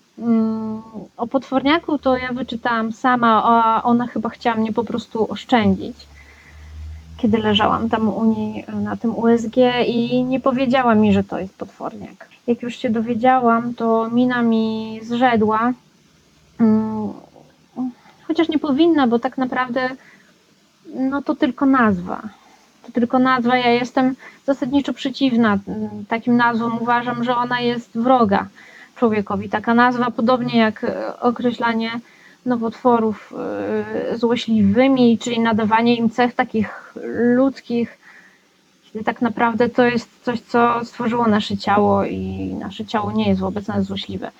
o 1.17 1.27
potworniaku 1.27 1.97
to 1.97 2.17
ja 2.17 2.33
wyczytałam 2.33 2.91
sama, 2.91 3.43
a 3.43 3.83
ona 3.83 4.07
chyba 4.07 4.29
chciała 4.29 4.55
mnie 4.55 4.73
po 4.73 4.83
prostu 4.83 5.31
oszczędzić, 5.31 6.07
kiedy 7.17 7.37
leżałam 7.37 7.89
tam 7.89 8.09
u 8.09 8.25
niej 8.25 8.65
na 8.73 8.95
tym 8.95 9.15
USG 9.15 9.55
i 9.87 10.23
nie 10.23 10.39
powiedziała 10.39 10.95
mi, 10.95 11.13
że 11.13 11.23
to 11.23 11.39
jest 11.39 11.57
potworniak. 11.57 12.29
Jak 12.47 12.61
już 12.61 12.75
się 12.75 12.89
dowiedziałam, 12.89 13.73
to 13.73 14.09
mina 14.09 14.41
mi 14.41 14.99
zrzedła, 15.03 15.73
mm, 16.59 17.13
chociaż 18.27 18.49
nie 18.49 18.59
powinna, 18.59 19.07
bo 19.07 19.19
tak 19.19 19.37
naprawdę 19.37 19.89
no 20.95 21.21
to 21.21 21.35
tylko 21.35 21.65
nazwa. 21.65 22.21
To 22.85 22.91
tylko 22.91 23.19
nazwa. 23.19 23.57
Ja 23.57 23.71
jestem 23.71 24.15
zasadniczo 24.45 24.93
przeciwna 24.93 25.57
takim 26.07 26.37
nazwom. 26.37 26.77
Uważam, 26.81 27.23
że 27.23 27.35
ona 27.35 27.59
jest 27.61 27.97
wroga 27.97 28.47
człowiekowi. 28.97 29.49
Taka 29.49 29.73
nazwa, 29.73 30.11
podobnie 30.11 30.59
jak 30.59 30.83
e, 30.83 31.19
określanie 31.19 31.91
nowotworów 32.45 33.33
e, 34.13 34.17
złośliwymi, 34.17 35.17
czyli 35.17 35.39
nadawanie 35.39 35.95
im 35.95 36.09
cech 36.09 36.35
takich 36.35 36.93
ludzkich, 37.35 37.97
kiedy 38.83 39.05
tak 39.05 39.21
naprawdę 39.21 39.69
to 39.69 39.85
jest 39.85 40.09
coś, 40.23 40.41
co 40.41 40.85
stworzyło 40.85 41.27
nasze 41.27 41.57
ciało 41.57 42.05
i 42.05 42.53
nasze 42.59 42.85
ciało 42.85 43.11
nie 43.11 43.29
jest 43.29 43.41
wobec 43.41 43.67
nas 43.67 43.85
złośliwe. 43.85 44.31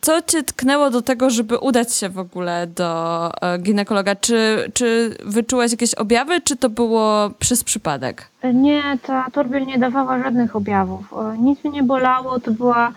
Co 0.00 0.22
cię 0.22 0.42
tknęło 0.42 0.90
do 0.90 1.02
tego, 1.02 1.30
żeby 1.30 1.58
udać 1.58 1.94
się 1.94 2.08
w 2.08 2.18
ogóle 2.18 2.66
do 2.66 3.30
e, 3.42 3.58
ginekologa? 3.58 4.16
Czy, 4.16 4.70
czy 4.74 5.16
wyczułaś 5.24 5.70
jakieś 5.70 5.94
objawy, 5.94 6.40
czy 6.40 6.56
to 6.56 6.70
było 6.70 7.30
przez 7.38 7.64
przypadek? 7.64 8.28
Nie, 8.54 8.82
ta 9.02 9.26
torbiel 9.32 9.66
nie 9.66 9.78
dawała 9.78 10.22
żadnych 10.22 10.56
objawów. 10.56 11.14
Nic 11.38 11.64
mnie 11.64 11.72
nie 11.72 11.82
bolało, 11.82 12.40
to 12.40 12.50
była 12.50 12.92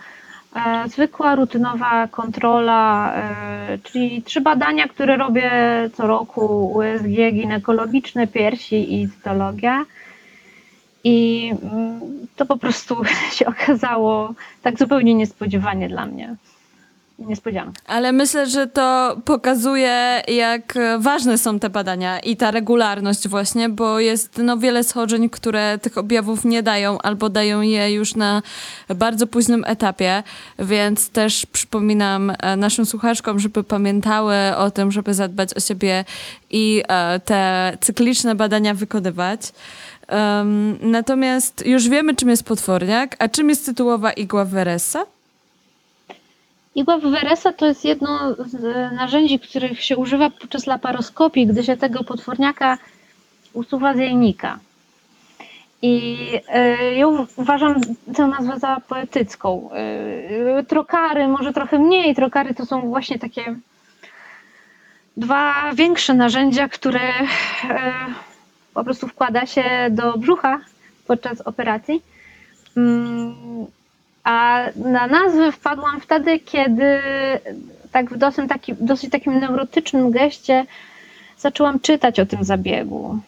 zwykła, 0.87 1.35
rutynowa 1.35 2.07
kontrola, 2.07 3.13
e, 3.15 3.77
czyli 3.83 4.21
trzy 4.23 4.41
badania, 4.41 4.87
które 4.87 5.17
robię 5.17 5.51
co 5.93 6.07
roku, 6.07 6.71
USG 6.75 7.31
ginekologiczne, 7.33 8.27
piersi 8.27 9.01
i 9.01 9.09
cytologia. 9.09 9.85
I 11.03 11.49
mm, 11.71 11.99
to 12.35 12.45
po 12.45 12.57
prostu 12.57 12.95
się 13.37 13.45
okazało 13.45 14.33
tak 14.61 14.79
zupełnie 14.79 15.13
niespodziewanie 15.13 15.89
dla 15.89 16.05
mnie 16.05 16.35
niespodzianka. 17.19 17.81
Ale 17.87 18.11
myślę, 18.11 18.47
że 18.47 18.67
to 18.67 19.17
pokazuje, 19.25 20.21
jak 20.27 20.73
ważne 20.99 21.37
są 21.37 21.59
te 21.59 21.69
badania 21.69 22.19
i 22.19 22.37
ta 22.37 22.51
regularność 22.51 23.27
właśnie, 23.27 23.69
bo 23.69 23.99
jest 23.99 24.37
no, 24.37 24.57
wiele 24.57 24.83
schorzeń, 24.83 25.29
które 25.29 25.77
tych 25.77 25.97
objawów 25.97 26.45
nie 26.45 26.63
dają 26.63 26.97
albo 27.01 27.29
dają 27.29 27.61
je 27.61 27.93
już 27.93 28.15
na 28.15 28.41
bardzo 28.95 29.27
późnym 29.27 29.63
etapie, 29.67 30.23
więc 30.59 31.09
też 31.09 31.45
przypominam 31.45 32.33
e, 32.39 32.55
naszym 32.55 32.85
słuchaczkom, 32.85 33.39
żeby 33.39 33.63
pamiętały 33.63 34.35
o 34.57 34.71
tym, 34.71 34.91
żeby 34.91 35.13
zadbać 35.13 35.53
o 35.53 35.59
siebie 35.59 36.05
i 36.49 36.83
e, 36.87 37.19
te 37.19 37.71
cykliczne 37.81 38.35
badania 38.35 38.73
wykonywać. 38.73 39.51
Um, 40.09 40.77
natomiast 40.81 41.65
już 41.65 41.89
wiemy, 41.89 42.15
czym 42.15 42.29
jest 42.29 42.43
potworniak, 42.43 43.15
a 43.19 43.27
czym 43.27 43.49
jest 43.49 43.65
tytułowa 43.65 44.11
igła 44.11 44.45
Veresa? 44.45 45.05
Igła 46.75 46.97
Wyweresa 46.97 47.53
to 47.53 47.65
jest 47.65 47.85
jedno 47.85 48.35
z 48.45 48.61
narzędzi, 48.93 49.39
których 49.39 49.83
się 49.83 49.97
używa 49.97 50.29
podczas 50.29 50.67
laparoskopii, 50.67 51.47
gdy 51.47 51.63
się 51.63 51.77
tego 51.77 52.03
potworniaka 52.03 52.77
usuwa 53.53 53.93
z 53.93 53.97
jajnika. 53.97 54.59
I 55.81 56.17
y, 56.55 56.95
ja 56.95 57.07
uważam 57.35 57.81
tę 58.15 58.27
nazwę 58.27 58.59
za 58.59 58.77
poetycką. 58.87 59.69
Y, 60.59 60.63
trokary, 60.63 61.27
może 61.27 61.53
trochę 61.53 61.79
mniej, 61.79 62.15
trokary 62.15 62.53
to 62.53 62.65
są 62.65 62.81
właśnie 62.81 63.19
takie 63.19 63.55
dwa 65.17 65.73
większe 65.73 66.13
narzędzia, 66.13 66.69
które 66.69 67.09
y, 67.09 67.23
po 68.73 68.83
prostu 68.83 69.07
wkłada 69.07 69.45
się 69.45 69.63
do 69.89 70.17
brzucha 70.17 70.59
podczas 71.07 71.41
operacji. 71.41 72.01
Mm, 72.77 73.35
a 74.23 74.63
na 74.75 75.07
nazwę 75.07 75.51
wpadłam 75.51 76.01
wtedy, 76.01 76.39
kiedy 76.39 76.99
tak 77.91 78.09
w 78.09 78.17
dosyć, 78.17 78.49
taki, 78.49 78.73
dosyć 78.79 79.11
takim 79.11 79.39
neurotycznym 79.39 80.11
geście 80.11 80.65
zaczęłam 81.37 81.79
czytać 81.79 82.19
o 82.19 82.25
tym 82.25 82.43
zabiegu. 82.43 83.19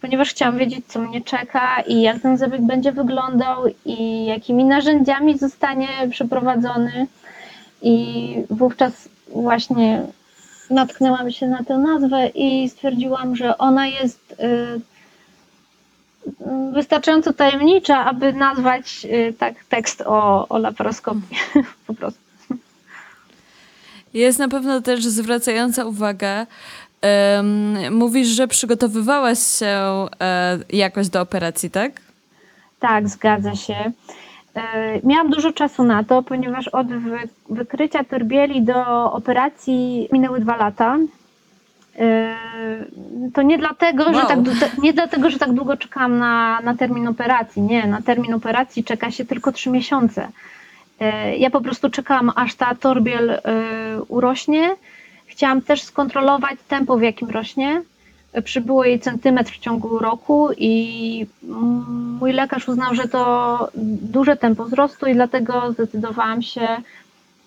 Ponieważ 0.00 0.30
chciałam 0.30 0.58
wiedzieć, 0.58 0.86
co 0.86 1.00
mnie 1.00 1.20
czeka 1.20 1.80
i 1.80 2.00
jak 2.00 2.20
ten 2.20 2.36
zabieg 2.36 2.62
będzie 2.62 2.92
wyglądał 2.92 3.64
i 3.84 4.24
jakimi 4.24 4.64
narzędziami 4.64 5.38
zostanie 5.38 5.88
przeprowadzony. 6.10 7.06
I 7.82 8.34
wówczas 8.50 9.08
właśnie 9.34 10.02
natknęłam 10.70 11.30
się 11.30 11.46
na 11.46 11.64
tę 11.64 11.78
nazwę 11.78 12.26
i 12.26 12.68
stwierdziłam, 12.68 13.36
że 13.36 13.58
ona 13.58 13.86
jest 13.86 14.32
y, 14.32 14.80
wystarczająco 16.72 17.32
tajemnicza, 17.32 18.04
aby 18.04 18.32
nazwać 18.32 19.04
y, 19.04 19.34
tak 19.38 19.64
tekst 19.64 20.02
o, 20.06 20.48
o 20.48 20.58
laparoskopii 20.58 21.38
po 21.86 21.94
prostu. 21.94 22.20
Jest 24.14 24.38
na 24.38 24.48
pewno 24.48 24.80
też 24.80 25.04
zwracająca 25.04 25.84
uwagę, 25.84 26.46
Um, 27.02 27.94
mówisz, 27.94 28.28
że 28.28 28.48
przygotowywałaś 28.48 29.38
się 29.38 30.06
e, 30.20 30.58
jakoś 30.70 31.08
do 31.08 31.20
operacji, 31.20 31.70
tak? 31.70 31.92
Tak, 32.80 33.08
zgadza 33.08 33.54
się. 33.54 33.92
E, 34.54 35.00
miałam 35.04 35.30
dużo 35.30 35.52
czasu 35.52 35.84
na 35.84 36.04
to, 36.04 36.22
ponieważ 36.22 36.68
od 36.68 36.86
wy, 36.86 37.18
wykrycia 37.50 38.04
torbieli 38.04 38.62
do 38.62 39.12
operacji 39.12 40.08
minęły 40.12 40.40
dwa 40.40 40.56
lata. 40.56 40.98
E, 41.98 42.36
to 43.34 43.42
nie 43.42 43.58
dlatego, 43.58 44.04
wow. 44.04 44.14
że 44.14 44.20
tak, 44.20 44.38
nie 44.78 44.92
dlatego, 44.92 45.30
że 45.30 45.38
tak 45.38 45.52
długo 45.52 45.76
czekam 45.76 46.18
na, 46.18 46.60
na 46.60 46.74
termin 46.76 47.08
operacji. 47.08 47.62
Nie, 47.62 47.86
na 47.86 48.02
termin 48.02 48.34
operacji 48.34 48.84
czeka 48.84 49.10
się 49.10 49.24
tylko 49.24 49.52
trzy 49.52 49.70
miesiące. 49.70 50.28
E, 51.00 51.36
ja 51.36 51.50
po 51.50 51.60
prostu 51.60 51.90
czekałam, 51.90 52.32
aż 52.36 52.54
ta 52.54 52.74
torbiel 52.74 53.30
e, 53.30 53.40
urośnie. 54.08 54.70
Chciałam 55.26 55.62
też 55.62 55.82
skontrolować 55.82 56.58
tempo, 56.68 56.96
w 56.96 57.02
jakim 57.02 57.30
rośnie. 57.30 57.82
Przybyło 58.44 58.84
jej 58.84 59.00
centymetr 59.00 59.52
w 59.52 59.58
ciągu 59.58 59.98
roku 59.98 60.48
i 60.56 61.26
mój 62.20 62.32
lekarz 62.32 62.68
uznał, 62.68 62.94
że 62.94 63.08
to 63.08 63.68
duże 64.02 64.36
tempo 64.36 64.64
wzrostu 64.64 65.06
i 65.06 65.14
dlatego 65.14 65.72
zdecydowałam 65.72 66.42
się 66.42 66.68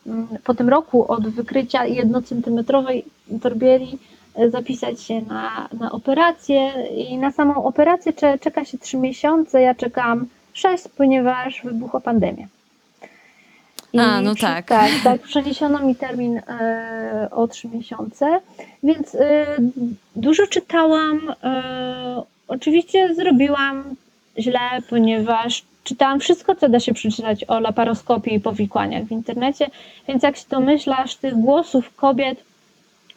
mm, 0.08 0.28
po 0.44 0.54
tym 0.54 0.70
roku 0.70 1.12
od 1.12 1.30
wykrycia 1.30 1.86
jednocentymetrowej 1.86 3.06
torbieli 3.42 3.98
zapisać 4.50 5.02
się 5.02 5.22
na, 5.22 5.70
na 5.80 5.92
operację 5.92 6.72
i 6.96 7.18
na 7.18 7.32
samą 7.32 7.64
operację 7.64 8.14
czeka 8.42 8.66
się 8.66 8.78
3 8.78 8.98
miesiące, 8.98 9.62
ja 9.62 9.76
czekam 9.76 10.28
6, 10.54 10.84
ponieważ 10.98 11.62
wybuchła 11.64 12.00
pandemia. 12.00 12.48
I 13.94 14.00
A, 14.00 14.22
no 14.22 14.36
tak. 14.36 14.68
Tak, 14.68 14.92
tak. 15.04 15.22
Przeniesiono 15.22 15.80
mi 15.80 15.96
termin 15.96 16.38
e, 16.38 17.28
o 17.32 17.48
trzy 17.48 17.68
miesiące, 17.68 18.40
więc 18.84 19.16
e, 19.16 19.46
dużo 20.16 20.48
czytałam. 20.48 21.34
E, 21.44 22.24
oczywiście 22.48 23.16
zrobiłam 23.16 23.84
źle, 24.40 24.60
ponieważ 24.90 25.64
czytałam 25.84 26.20
wszystko, 26.20 26.56
co 26.56 26.70
da 26.70 26.80
się 26.80 26.94
przeczytać 26.94 27.46
o 27.48 27.60
laparoskopii 27.60 28.34
i 28.34 28.40
powikłaniach 28.40 29.04
w 29.04 29.12
internecie, 29.12 29.68
więc 30.08 30.24
jak 30.24 30.38
się 30.38 30.46
domyślasz, 30.50 31.16
tych 31.16 31.36
głosów 31.36 31.96
kobiet 31.96 32.44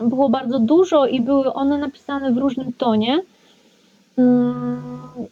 było 0.00 0.28
bardzo 0.28 0.58
dużo 0.58 1.06
i 1.06 1.20
były 1.20 1.52
one 1.52 1.78
napisane 1.78 2.32
w 2.32 2.38
różnym 2.38 2.72
tonie. 2.72 3.20
Mm, 4.18 4.82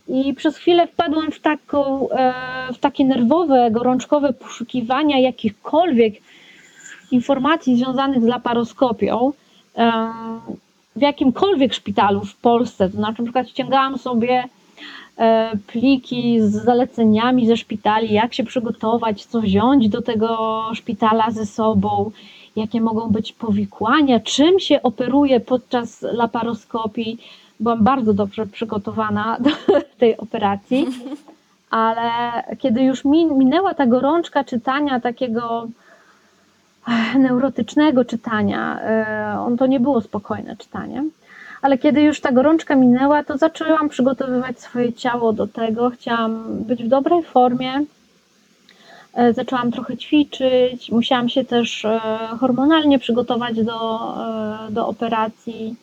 I 0.08 0.34
przez 0.34 0.56
chwilę 0.56 0.86
wpadłam 0.86 1.30
w, 1.30 1.40
taką, 1.40 2.10
e, 2.10 2.32
w 2.72 2.78
takie 2.78 3.04
nerwowe, 3.04 3.70
gorączkowe 3.70 4.32
poszukiwania 4.32 5.18
jakichkolwiek 5.18 6.14
informacji 7.10 7.76
związanych 7.76 8.22
z 8.22 8.26
laparoskopią 8.26 9.32
e, 9.76 9.92
w 10.96 11.00
jakimkolwiek 11.00 11.74
szpitalu 11.74 12.20
w 12.24 12.36
Polsce. 12.36 12.90
To 12.90 12.96
znaczy, 12.96 13.22
na 13.22 13.26
przykład 13.26 13.48
ściągałam 13.48 13.98
sobie 13.98 14.44
e, 15.18 15.50
pliki 15.66 16.40
z 16.40 16.52
zaleceniami 16.52 17.46
ze 17.46 17.56
szpitali, 17.56 18.14
jak 18.14 18.34
się 18.34 18.44
przygotować, 18.44 19.24
co 19.24 19.40
wziąć 19.40 19.88
do 19.88 20.02
tego 20.02 20.60
szpitala 20.74 21.30
ze 21.30 21.46
sobą, 21.46 22.10
jakie 22.56 22.80
mogą 22.80 23.08
być 23.08 23.32
powikłania, 23.32 24.20
czym 24.20 24.60
się 24.60 24.82
operuje 24.82 25.40
podczas 25.40 26.02
laparoskopii. 26.02 27.18
Byłam 27.60 27.84
bardzo 27.84 28.14
dobrze 28.14 28.46
przygotowana 28.46 29.36
do 29.40 29.50
tej 30.00 30.16
operacji, 30.16 30.86
ale 31.70 32.10
kiedy 32.58 32.82
już 32.82 33.04
minęła 33.04 33.74
ta 33.74 33.86
gorączka 33.86 34.44
czytania 34.44 35.00
takiego 35.00 35.68
neurotycznego 37.18 38.04
czytania, 38.04 38.80
e, 38.80 39.38
on 39.40 39.56
to 39.56 39.66
nie 39.66 39.80
było 39.80 40.00
spokojne 40.00 40.56
czytanie, 40.56 41.04
ale 41.62 41.78
kiedy 41.78 42.02
już 42.02 42.20
ta 42.20 42.32
gorączka 42.32 42.74
minęła, 42.74 43.24
to 43.24 43.38
zaczęłam 43.38 43.88
przygotowywać 43.88 44.60
swoje 44.60 44.92
ciało 44.92 45.32
do 45.32 45.46
tego, 45.46 45.90
chciałam 45.90 46.44
być 46.64 46.84
w 46.84 46.88
dobrej 46.88 47.22
formie, 47.22 47.84
zaczęłam 49.34 49.72
trochę 49.72 49.96
ćwiczyć, 49.96 50.90
musiałam 50.90 51.28
się 51.28 51.44
też 51.44 51.84
e, 51.84 52.00
hormonalnie 52.40 52.98
przygotować 52.98 53.62
do, 53.62 54.14
do 54.70 54.88
operacji. 54.88 55.76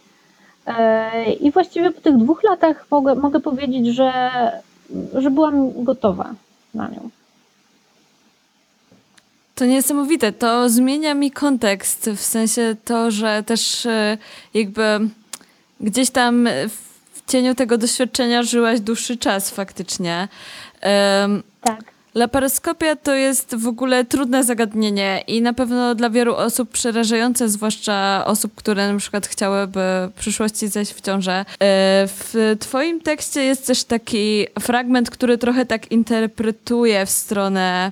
E, 0.68 1.34
I 1.34 1.52
właściwie 1.52 1.92
po 1.92 2.02
tych 2.02 2.18
dwóch 2.18 2.44
latach 2.44 2.86
mogę, 2.92 3.16
mogę 3.16 3.40
powiedzieć, 3.40 3.88
że, 3.96 4.32
że 5.14 5.32
byłam 5.32 5.84
gotowa 5.84 6.34
na 6.74 6.88
nią. 6.88 7.10
To 9.56 9.66
niesamowite. 9.66 10.32
To 10.32 10.70
zmienia 10.70 11.14
mi 11.14 11.32
kontekst, 11.32 12.10
w 12.16 12.22
sensie 12.22 12.76
to, 12.86 13.12
że 13.12 13.44
też 13.44 13.86
e, 13.86 14.18
jakby 14.54 15.00
gdzieś 15.82 16.10
tam 16.10 16.50
w 17.14 17.32
cieniu 17.32 17.56
tego 17.56 17.78
doświadczenia 17.78 18.44
żyłaś 18.44 18.80
dłuższy 18.80 19.18
czas 19.18 19.50
faktycznie. 19.50 20.28
tak. 21.62 21.99
Laparoskopia 22.16 22.96
to 22.96 23.16
jest 23.16 23.56
w 23.56 23.68
ogóle 23.68 24.06
trudne 24.06 24.44
zagadnienie 24.44 25.24
i 25.28 25.42
na 25.42 25.54
pewno 25.54 25.96
dla 25.96 26.10
wielu 26.10 26.36
osób 26.36 26.70
przerażające, 26.70 27.50
zwłaszcza 27.50 28.24
osób, 28.26 28.56
które 28.56 28.94
na 28.94 29.00
przykład 29.00 29.28
chciałyby 29.28 29.80
w 29.80 30.20
przyszłości 30.20 30.68
zejść 30.68 30.94
w 30.94 31.02
ciążę. 31.02 31.34
E, 31.42 31.46
w 32.08 32.56
twoim 32.60 33.02
tekście 33.02 33.44
jest 33.44 33.68
też 33.68 33.84
taki 33.84 34.48
fragment, 34.60 35.10
który 35.10 35.38
trochę 35.38 35.66
tak 35.66 35.92
interpretuje 35.92 37.06
w 37.06 37.10
stronę 37.10 37.92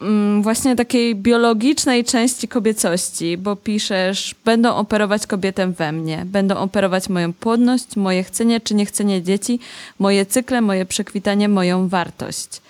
mm, 0.00 0.42
właśnie 0.42 0.76
takiej 0.76 1.14
biologicznej 1.14 2.04
części 2.04 2.48
kobiecości, 2.48 3.36
bo 3.36 3.56
piszesz, 3.56 4.34
będą 4.44 4.74
operować 4.74 5.26
kobietę 5.26 5.66
we 5.72 5.92
mnie, 5.92 6.22
będą 6.26 6.56
operować 6.56 7.08
moją 7.08 7.32
płodność, 7.32 7.96
moje 7.96 8.24
chcenie 8.24 8.60
czy 8.60 8.74
niechcenie 8.74 9.22
dzieci, 9.22 9.60
moje 9.98 10.26
cykle, 10.26 10.60
moje 10.60 10.86
przekwitanie, 10.86 11.48
moją 11.48 11.88
wartość. 11.88 12.67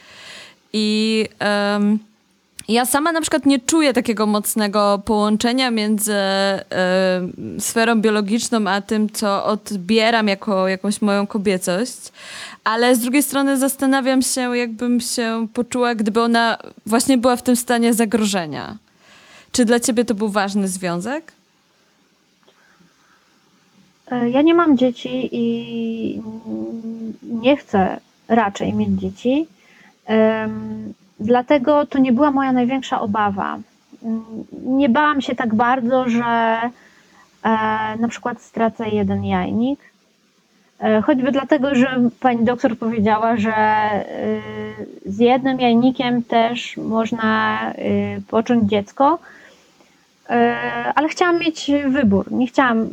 I 0.73 1.29
um, 1.75 1.99
ja 2.69 2.87
sama 2.87 3.13
na 3.13 3.21
przykład 3.21 3.47
nie 3.47 3.59
czuję 3.59 3.93
takiego 3.93 4.27
mocnego 4.27 5.03
połączenia 5.05 5.71
między 5.71 6.13
y, 7.57 7.61
sferą 7.61 8.01
biologiczną, 8.01 8.67
a 8.67 8.81
tym, 8.81 9.11
co 9.11 9.45
odbieram 9.45 10.29
jako 10.29 10.69
jakąś 10.69 11.03
moją 11.03 11.27
kobiecość. 11.27 12.13
Ale 12.65 12.97
z 12.97 13.01
drugiej 13.01 13.23
strony 13.23 13.59
zastanawiam 13.59 14.23
się, 14.23 14.57
jakbym 14.57 15.01
się 15.01 15.47
poczuła, 15.55 15.95
gdyby 15.95 16.23
ona 16.23 16.59
właśnie 16.87 17.19
była 17.19 17.37
w 17.37 17.43
tym 17.43 17.57
stanie 17.57 17.95
zagrożenia. 17.95 18.77
Czy 19.53 19.65
dla 19.65 19.81
ciebie 19.81 20.05
to 20.05 20.15
był 20.15 20.29
ważny 20.29 20.69
związek? 20.69 21.33
E, 24.11 24.31
ja 24.31 24.43
nie 24.43 24.55
mam 24.55 24.79
dzieci 24.79 25.29
i 25.33 26.23
nie 27.23 27.57
chcę 27.57 28.01
raczej 28.29 28.73
mieć 28.73 28.89
dzieci. 28.89 29.47
Dlatego 31.21 31.87
to 31.87 31.99
nie 31.99 32.13
była 32.13 32.31
moja 32.31 32.53
największa 32.53 33.01
obawa. 33.01 33.59
Nie 34.53 34.89
bałam 34.89 35.21
się 35.21 35.35
tak 35.35 35.55
bardzo, 35.55 36.09
że 36.09 36.25
e, 36.25 36.71
na 38.01 38.09
przykład 38.09 38.43
stracę 38.43 38.89
jeden 38.89 39.25
jajnik. 39.25 39.81
E, 40.81 41.03
choćby 41.03 41.33
dlatego, 41.33 41.75
że 41.75 42.01
pani 42.21 42.45
doktor 42.45 42.79
powiedziała, 42.79 43.37
że 43.37 43.55
e, 43.55 44.05
z 45.07 45.19
jednym 45.19 45.61
jajnikiem 45.61 46.23
też 46.23 46.77
można 46.77 47.59
począć 48.29 48.71
dziecko, 48.71 49.19
ale 50.95 51.09
chciałam 51.09 51.39
mieć 51.39 51.71
wybór. 51.89 52.33
Nie 52.33 52.47
chciałam, 52.47 52.89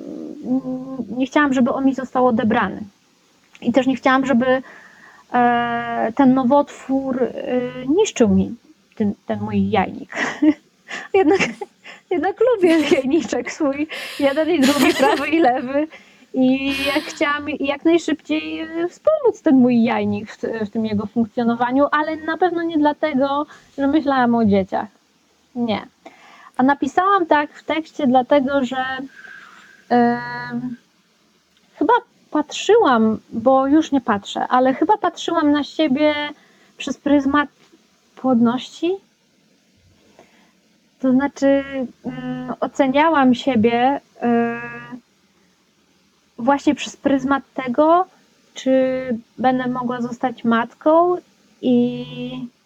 nie 1.18 1.26
chciałam, 1.26 1.54
żeby 1.54 1.72
on 1.72 1.86
mi 1.86 1.96
został 1.96 2.28
odebrany. 2.28 2.82
I 3.62 3.74
też 3.74 3.88
nie 3.88 3.96
chciałam, 3.96 4.26
żeby 4.26 4.62
ten 6.16 6.34
nowotwór 6.34 7.24
e, 7.24 7.32
niszczył 7.88 8.30
mi 8.30 8.56
ten, 8.96 9.14
ten 9.26 9.40
mój 9.40 9.70
jajnik. 9.70 10.10
jednak, 11.14 11.40
jednak 12.10 12.36
lubię 12.40 12.80
jajniczek 12.92 13.52
swój, 13.52 13.88
jeden 14.20 14.50
i 14.50 14.60
drugi, 14.60 14.94
prawy 15.00 15.28
i 15.28 15.40
lewy. 15.40 15.88
I 16.34 16.68
jak 16.86 17.04
chciałam 17.04 17.50
jak 17.50 17.86
najszybciej 17.86 18.68
wspomóc 18.90 19.42
ten 19.42 19.56
mój 19.56 19.84
jajnik 19.84 20.32
w, 20.32 20.42
w, 20.42 20.70
tym 20.70 20.86
jego 20.86 21.06
funkcjonowaniu, 21.06 21.88
ale 21.92 22.16
na 22.16 22.38
pewno 22.38 22.64
nie 22.64 22.78
dlatego, 22.78 23.46
że 23.78 23.88
myślałam 23.88 24.36
o 24.36 24.46
dzieciach. 24.46 24.88
Nie. 25.56 25.88
A 26.58 26.64
napisałam 26.64 27.26
tak 27.26 27.54
w 27.54 27.64
tekście, 27.64 28.08
dlatego 28.08 28.66
że 28.66 28.86
yy, 29.90 29.98
chyba 31.76 31.94
patrzyłam, 32.36 33.18
bo 33.30 33.68
już 33.68 33.92
nie 33.92 34.02
patrzę, 34.02 34.48
ale 34.48 34.74
chyba 34.74 34.98
patrzyłam 34.98 35.52
na 35.52 35.64
siebie 35.64 36.14
przez 36.78 36.98
pryzmat 36.98 37.50
płodności. 38.16 38.92
To 41.00 41.12
znaczy, 41.12 41.64
mm, 42.06 42.54
oceniałam 42.60 43.36
siebie 43.36 43.98
y, 43.98 44.00
właśnie 46.38 46.76
przez 46.76 46.98
pryzmat 46.98 47.44
tego, 47.54 48.06
czy 48.54 48.74
będę 49.38 49.68
mogła 49.68 50.02
zostać 50.02 50.44
matką, 50.44 51.18
i 51.62 52.06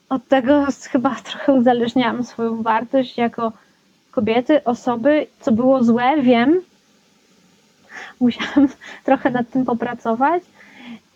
od 0.09 0.27
tego 0.27 0.65
chyba 0.91 1.15
trochę 1.29 1.53
uzależniałam 1.53 2.23
swoją 2.23 2.61
wartość 2.61 3.17
jako 3.17 3.51
kobiety, 4.11 4.63
osoby, 4.63 5.27
co 5.39 5.51
było 5.51 5.83
złe, 5.83 6.21
wiem, 6.21 6.61
musiałam 8.19 8.67
trochę 9.03 9.29
nad 9.29 9.49
tym 9.49 9.65
popracować. 9.65 10.43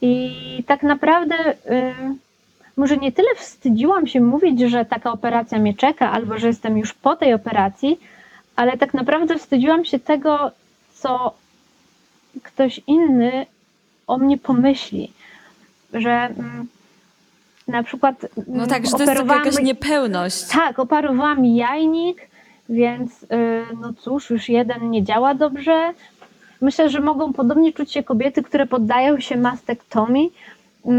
I 0.01 0.63
tak 0.67 0.83
naprawdę 0.83 1.35
może 2.77 2.97
nie 2.97 3.11
tyle 3.11 3.35
wstydziłam 3.35 4.07
się 4.07 4.21
mówić, 4.21 4.59
że 4.61 4.85
taka 4.85 5.11
operacja 5.11 5.59
mnie 5.59 5.73
czeka, 5.73 6.11
albo 6.11 6.37
że 6.37 6.47
jestem 6.47 6.77
już 6.77 6.93
po 6.93 7.15
tej 7.15 7.33
operacji, 7.33 7.99
ale 8.55 8.77
tak 8.77 8.93
naprawdę 8.93 9.37
wstydziłam 9.37 9.85
się 9.85 9.99
tego, 9.99 10.51
co 10.93 11.33
ktoś 12.43 12.81
inny 12.87 13.45
o 14.07 14.17
mnie 14.17 14.37
pomyśli. 14.37 15.11
Że 15.93 16.11
mm, 16.11 16.67
na 17.67 17.83
przykład. 17.83 18.25
No 18.47 18.67
tak, 18.67 18.85
że 18.85 18.91
to 18.91 19.03
jest 19.03 19.25
jakaś 19.25 19.59
niepełność. 19.59 20.43
Tak, 20.43 20.79
oparowałam 20.79 21.45
jajnik, 21.45 22.17
więc 22.69 23.21
yy, 23.21 23.65
no 23.81 23.93
cóż, 23.93 24.29
już 24.29 24.49
jeden 24.49 24.89
nie 24.89 25.03
działa 25.03 25.33
dobrze. 25.35 25.93
Myślę, 26.63 26.89
że 26.89 26.99
mogą 26.99 27.33
podobnie 27.33 27.73
czuć 27.73 27.91
się 27.91 28.03
kobiety, 28.03 28.43
które 28.43 28.65
poddają 28.65 29.19
się 29.19 29.37
mastektomii. 29.37 30.31
Yy, 30.85 30.93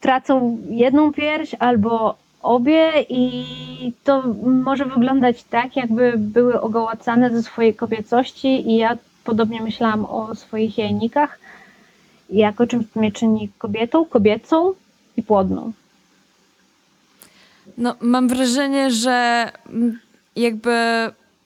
tracą 0.00 0.58
jedną 0.70 1.12
pierś 1.12 1.54
albo 1.58 2.16
obie 2.42 2.92
i 3.08 3.44
to 4.04 4.22
może 4.64 4.84
wyglądać 4.84 5.44
tak, 5.44 5.76
jakby 5.76 6.14
były 6.16 6.60
ogołacane 6.60 7.30
ze 7.30 7.42
swojej 7.42 7.74
kobiecości 7.74 8.70
i 8.70 8.76
ja 8.76 8.98
podobnie 9.24 9.62
myślałam 9.62 10.04
o 10.04 10.34
swoich 10.34 10.78
jajnikach 10.78 11.38
jako 12.30 12.66
czymś, 12.66 12.86
co 12.94 13.00
mnie 13.00 13.12
czyni 13.12 13.50
kobietą, 13.58 14.04
kobiecą 14.04 14.72
i 15.16 15.22
płodną. 15.22 15.72
No, 17.78 17.94
mam 18.00 18.28
wrażenie, 18.28 18.90
że 18.90 19.48
jakby 20.36 20.70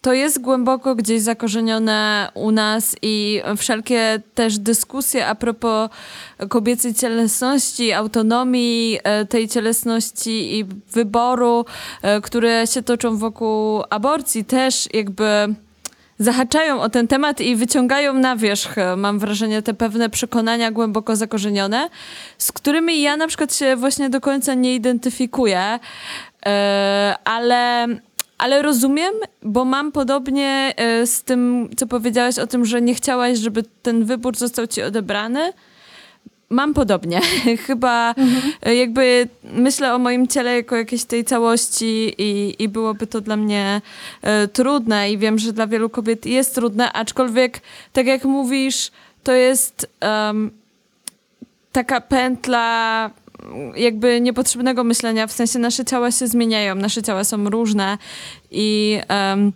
to 0.01 0.13
jest 0.13 0.41
głęboko 0.41 0.95
gdzieś 0.95 1.23
zakorzenione 1.23 2.29
u 2.35 2.51
nas 2.51 2.97
i 3.03 3.43
wszelkie 3.57 4.23
też 4.35 4.59
dyskusje 4.59 5.27
a 5.27 5.35
propos 5.35 5.91
kobiecej 6.49 6.95
cielesności, 6.95 7.93
autonomii 7.93 8.99
e, 9.05 9.25
tej 9.25 9.49
cielesności 9.49 10.59
i 10.59 10.65
wyboru, 10.93 11.65
e, 12.03 12.21
które 12.21 12.67
się 12.67 12.83
toczą 12.83 13.17
wokół 13.17 13.83
aborcji, 13.91 14.45
też 14.45 14.89
jakby 14.95 15.55
zahaczają 16.19 16.81
o 16.81 16.89
ten 16.89 17.09
temat 17.09 17.41
i 17.41 17.57
wyciągają 17.57 18.15
na 18.15 18.37
wierzch, 18.37 18.75
mam 18.97 19.19
wrażenie, 19.19 19.63
te 19.63 19.75
pewne 19.75 20.11
przekonania 20.11 20.71
głęboko 20.71 21.17
zakorzenione, 21.17 21.89
z 22.39 22.53
którymi 22.53 23.03
ja 23.03 23.17
na 23.17 23.27
przykład 23.27 23.55
się 23.55 23.77
właśnie 23.77 24.11
do 24.11 24.21
końca 24.21 24.55
nie 24.55 24.75
identyfikuję, 24.75 25.79
e, 26.47 27.15
ale 27.25 27.87
ale 28.41 28.63
rozumiem, 28.63 29.15
bo 29.43 29.65
mam 29.65 29.93
podobnie 29.93 30.75
e, 30.77 31.07
z 31.07 31.23
tym, 31.23 31.69
co 31.77 31.87
powiedziałaś 31.87 32.39
o 32.39 32.47
tym, 32.47 32.65
że 32.65 32.83
nie 32.83 32.95
chciałaś, 32.95 33.39
żeby 33.39 33.63
ten 33.83 34.05
wybór 34.05 34.37
został 34.37 34.67
ci 34.67 34.83
odebrany. 34.83 35.53
Mam 36.51 36.75
podobnie. 36.75 37.21
Chyba 37.67 38.15
mhm. 38.17 38.77
Jakby 38.77 39.29
myślę 39.45 39.95
o 39.95 39.99
moim 39.99 40.29
ciele 40.29 40.55
jako 40.57 40.77
jakiejś 40.77 41.05
tej 41.05 41.25
całości 41.25 42.15
i, 42.19 42.57
i 42.59 42.69
byłoby 42.69 43.07
to 43.07 43.21
dla 43.21 43.37
mnie 43.37 43.81
e, 44.23 44.49
trudne 44.49 45.13
i 45.13 45.19
wiem, 45.19 45.39
że 45.39 45.53
dla 45.53 45.67
wielu 45.67 45.91
kobiet 45.91 46.27
jest 46.27 46.55
trudne, 46.55 46.93
aczkolwiek 46.93 47.61
tak 47.93 48.07
jak 48.07 48.25
mówisz, 48.25 48.91
to 49.25 49.33
jest 49.33 49.87
um, 50.03 50.51
taka 51.73 52.01
pętla 52.01 53.11
jakby 53.77 54.21
niepotrzebnego 54.21 54.85
myślenia, 54.85 55.27
w 55.27 55.33
sensie 55.33 55.59
nasze 55.59 55.85
ciała 55.85 56.11
się 56.11 56.27
zmieniają, 56.27 56.75
nasze 56.75 57.03
ciała 57.03 57.25
są 57.25 57.51
różne 57.51 57.99
i 58.51 58.99
um, 59.09 59.53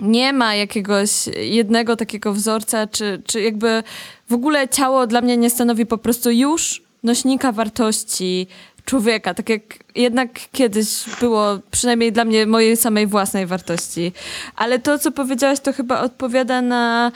nie 0.00 0.32
ma 0.32 0.54
jakiegoś 0.54 1.10
jednego 1.36 1.96
takiego 1.96 2.32
wzorca, 2.32 2.86
czy, 2.86 3.22
czy 3.26 3.40
jakby 3.40 3.82
w 4.30 4.34
ogóle 4.34 4.68
ciało 4.68 5.06
dla 5.06 5.20
mnie 5.20 5.36
nie 5.36 5.50
stanowi 5.50 5.86
po 5.86 5.98
prostu 5.98 6.30
już 6.30 6.82
nośnika 7.02 7.52
wartości 7.52 8.46
człowieka, 8.84 9.34
tak 9.34 9.48
jak 9.48 9.62
jednak 9.94 10.30
kiedyś 10.52 11.04
było, 11.20 11.58
przynajmniej 11.70 12.12
dla 12.12 12.24
mnie, 12.24 12.46
mojej 12.46 12.76
samej 12.76 13.06
własnej 13.06 13.46
wartości. 13.46 14.12
Ale 14.56 14.78
to, 14.78 14.98
co 14.98 15.12
powiedziałaś, 15.12 15.60
to 15.60 15.72
chyba 15.72 16.00
odpowiada 16.00 16.62
na 16.62 17.12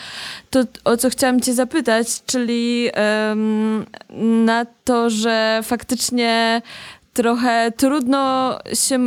to, 0.50 0.64
o 0.84 0.96
co 0.96 1.10
chciałam 1.10 1.40
cię 1.40 1.54
zapytać, 1.54 2.06
czyli 2.26 2.90
um, 3.28 3.86
na 4.44 4.66
to, 4.84 5.10
że 5.10 5.60
faktycznie 5.62 6.62
trochę 7.16 7.72
trudno 7.76 8.52
się, 8.74 8.98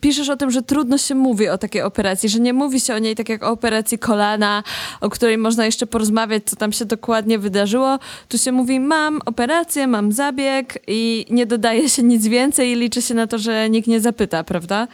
piszesz 0.00 0.28
o 0.28 0.36
tym, 0.36 0.50
że 0.50 0.62
trudno 0.62 0.98
się 0.98 1.14
mówi 1.14 1.48
o 1.48 1.58
takiej 1.58 1.82
operacji, 1.82 2.28
że 2.28 2.40
nie 2.40 2.52
mówi 2.52 2.80
się 2.80 2.94
o 2.94 2.98
niej 2.98 3.14
tak 3.14 3.28
jak 3.28 3.42
o 3.42 3.50
operacji 3.50 3.98
kolana, 3.98 4.62
o 5.00 5.10
której 5.10 5.38
można 5.38 5.66
jeszcze 5.66 5.86
porozmawiać, 5.86 6.42
co 6.44 6.56
tam 6.56 6.72
się 6.72 6.84
dokładnie 6.84 7.38
wydarzyło. 7.38 7.98
Tu 8.28 8.38
się 8.38 8.52
mówi, 8.52 8.80
mam 8.80 9.20
operację, 9.26 9.86
mam 9.86 10.12
zabieg 10.12 10.78
i 10.86 11.26
nie 11.30 11.46
dodaje 11.46 11.88
się 11.88 12.02
nic 12.02 12.26
więcej 12.26 12.72
i 12.72 12.74
liczy 12.74 13.02
się 13.02 13.14
na 13.14 13.26
to, 13.26 13.38
że 13.38 13.70
nikt 13.70 13.88
nie 13.88 14.00
zapyta, 14.00 14.44
prawda? 14.44 14.88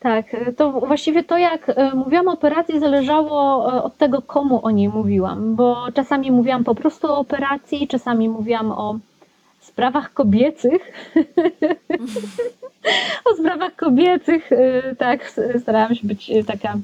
Tak, 0.00 0.26
to 0.56 0.72
właściwie 0.72 1.24
to 1.24 1.38
jak 1.38 1.68
e, 1.68 1.94
mówiłam 1.94 2.28
o 2.28 2.32
operacji 2.32 2.80
zależało 2.80 3.72
e, 3.72 3.82
od 3.82 3.96
tego, 3.96 4.22
komu 4.22 4.60
o 4.62 4.70
niej 4.70 4.88
mówiłam, 4.88 5.54
bo 5.54 5.86
czasami 5.94 6.30
mówiłam 6.30 6.64
po 6.64 6.74
prostu 6.74 7.06
o 7.06 7.18
operacji, 7.18 7.88
czasami 7.88 8.28
mówiłam 8.28 8.72
o 8.72 8.98
sprawach 9.72 10.12
kobiecych. 10.12 10.82
o 13.30 13.36
sprawach 13.36 13.76
kobiecych, 13.76 14.52
y, 14.52 14.96
tak, 14.98 15.32
starałam 15.62 15.94
się 15.94 16.06
być 16.06 16.30
y, 16.30 16.44
taka 16.44 16.74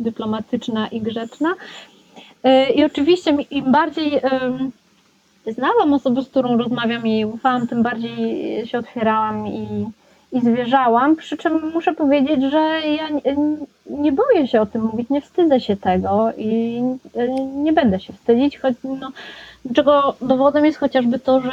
dyplomatyczna 0.00 0.88
i 0.88 1.00
grzeczna. 1.00 1.54
Y, 2.46 2.72
I 2.72 2.84
oczywiście 2.84 3.36
im 3.50 3.72
bardziej 3.72 4.20
znałam 5.46 5.92
osobę, 5.92 6.22
z 6.22 6.28
którą 6.28 6.56
rozmawiam 6.56 7.06
i 7.06 7.24
ufałam, 7.24 7.66
tym 7.66 7.82
bardziej 7.82 8.66
się 8.66 8.78
otwierałam 8.78 9.46
i, 9.46 9.86
i 10.32 10.40
zwierzałam. 10.40 11.16
Przy 11.16 11.36
czym 11.36 11.72
muszę 11.74 11.92
powiedzieć, 11.92 12.42
że 12.50 12.80
ja 12.86 13.08
nie, 13.08 13.36
nie 13.90 14.12
boję 14.12 14.48
się 14.48 14.60
o 14.60 14.66
tym 14.66 14.82
mówić, 14.82 15.10
nie 15.10 15.20
wstydzę 15.20 15.60
się 15.60 15.76
tego 15.76 16.32
i 16.36 16.82
nie 17.54 17.72
będę 17.72 18.00
się 18.00 18.12
wstydzić, 18.12 18.58
choć 18.58 18.74
no, 18.84 19.12
czego 19.74 20.16
dowodem 20.20 20.64
jest 20.64 20.78
chociażby 20.78 21.18
to, 21.18 21.40
że 21.40 21.52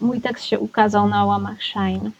mój 0.00 0.20
tekst 0.20 0.44
się 0.44 0.58
ukazał 0.58 1.08
na 1.08 1.24
łamach 1.24 1.62
Shine. 1.62 2.10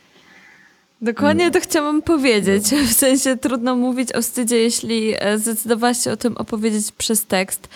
Dokładnie 1.02 1.50
to 1.50 1.60
chciałam 1.60 2.02
powiedzieć. 2.02 2.64
W 2.64 2.92
sensie 2.92 3.36
trudno 3.36 3.76
mówić 3.76 4.12
o 4.12 4.22
wstydzie, 4.22 4.56
jeśli 4.56 5.14
e, 5.18 5.38
zdecydowałaś 5.38 6.04
się 6.04 6.12
o 6.12 6.16
tym 6.16 6.36
opowiedzieć 6.36 6.92
przez 6.92 7.26
tekst. 7.26 7.68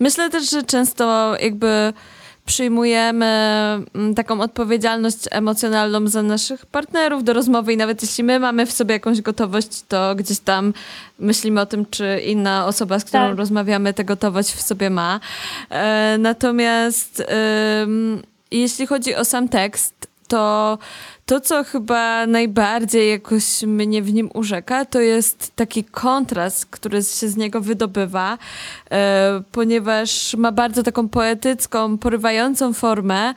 Myślę 0.00 0.30
też, 0.30 0.50
że 0.50 0.62
często 0.62 1.36
jakby 1.40 1.92
przyjmujemy 2.46 3.26
mm, 3.94 4.14
taką 4.14 4.40
odpowiedzialność 4.40 5.18
emocjonalną 5.30 6.08
za 6.08 6.22
naszych 6.22 6.66
partnerów 6.66 7.24
do 7.24 7.32
rozmowy 7.32 7.72
i 7.72 7.76
nawet 7.76 8.02
jeśli 8.02 8.24
my 8.24 8.40
mamy 8.40 8.66
w 8.66 8.72
sobie 8.72 8.92
jakąś 8.92 9.20
gotowość, 9.20 9.82
to 9.88 10.14
gdzieś 10.14 10.38
tam 10.38 10.72
myślimy 11.18 11.60
o 11.60 11.66
tym, 11.66 11.86
czy 11.90 12.20
inna 12.26 12.66
osoba, 12.66 12.98
z 12.98 13.04
którą 13.04 13.28
tak. 13.28 13.38
rozmawiamy, 13.38 13.94
tę 13.94 14.04
gotowość 14.04 14.48
w 14.52 14.62
sobie 14.62 14.90
ma. 14.90 15.20
E, 15.70 16.16
natomiast 16.18 17.22
jeśli 18.50 18.86
chodzi 18.86 19.14
o 19.14 19.24
sam 19.24 19.48
tekst, 19.48 20.13
to 20.34 20.78
to, 21.26 21.40
co 21.40 21.64
chyba 21.64 22.26
najbardziej 22.26 23.10
jakoś 23.10 23.62
mnie 23.62 24.02
w 24.02 24.12
nim 24.12 24.30
urzeka, 24.34 24.84
to 24.84 25.00
jest 25.00 25.52
taki 25.56 25.84
kontrast, 25.84 26.66
który 26.66 27.02
się 27.02 27.28
z 27.28 27.36
niego 27.36 27.60
wydobywa, 27.60 28.38
e, 28.90 29.42
ponieważ 29.52 30.34
ma 30.34 30.52
bardzo 30.52 30.82
taką 30.82 31.08
poetycką, 31.08 31.98
porywającą 31.98 32.72
formę, 32.72 33.34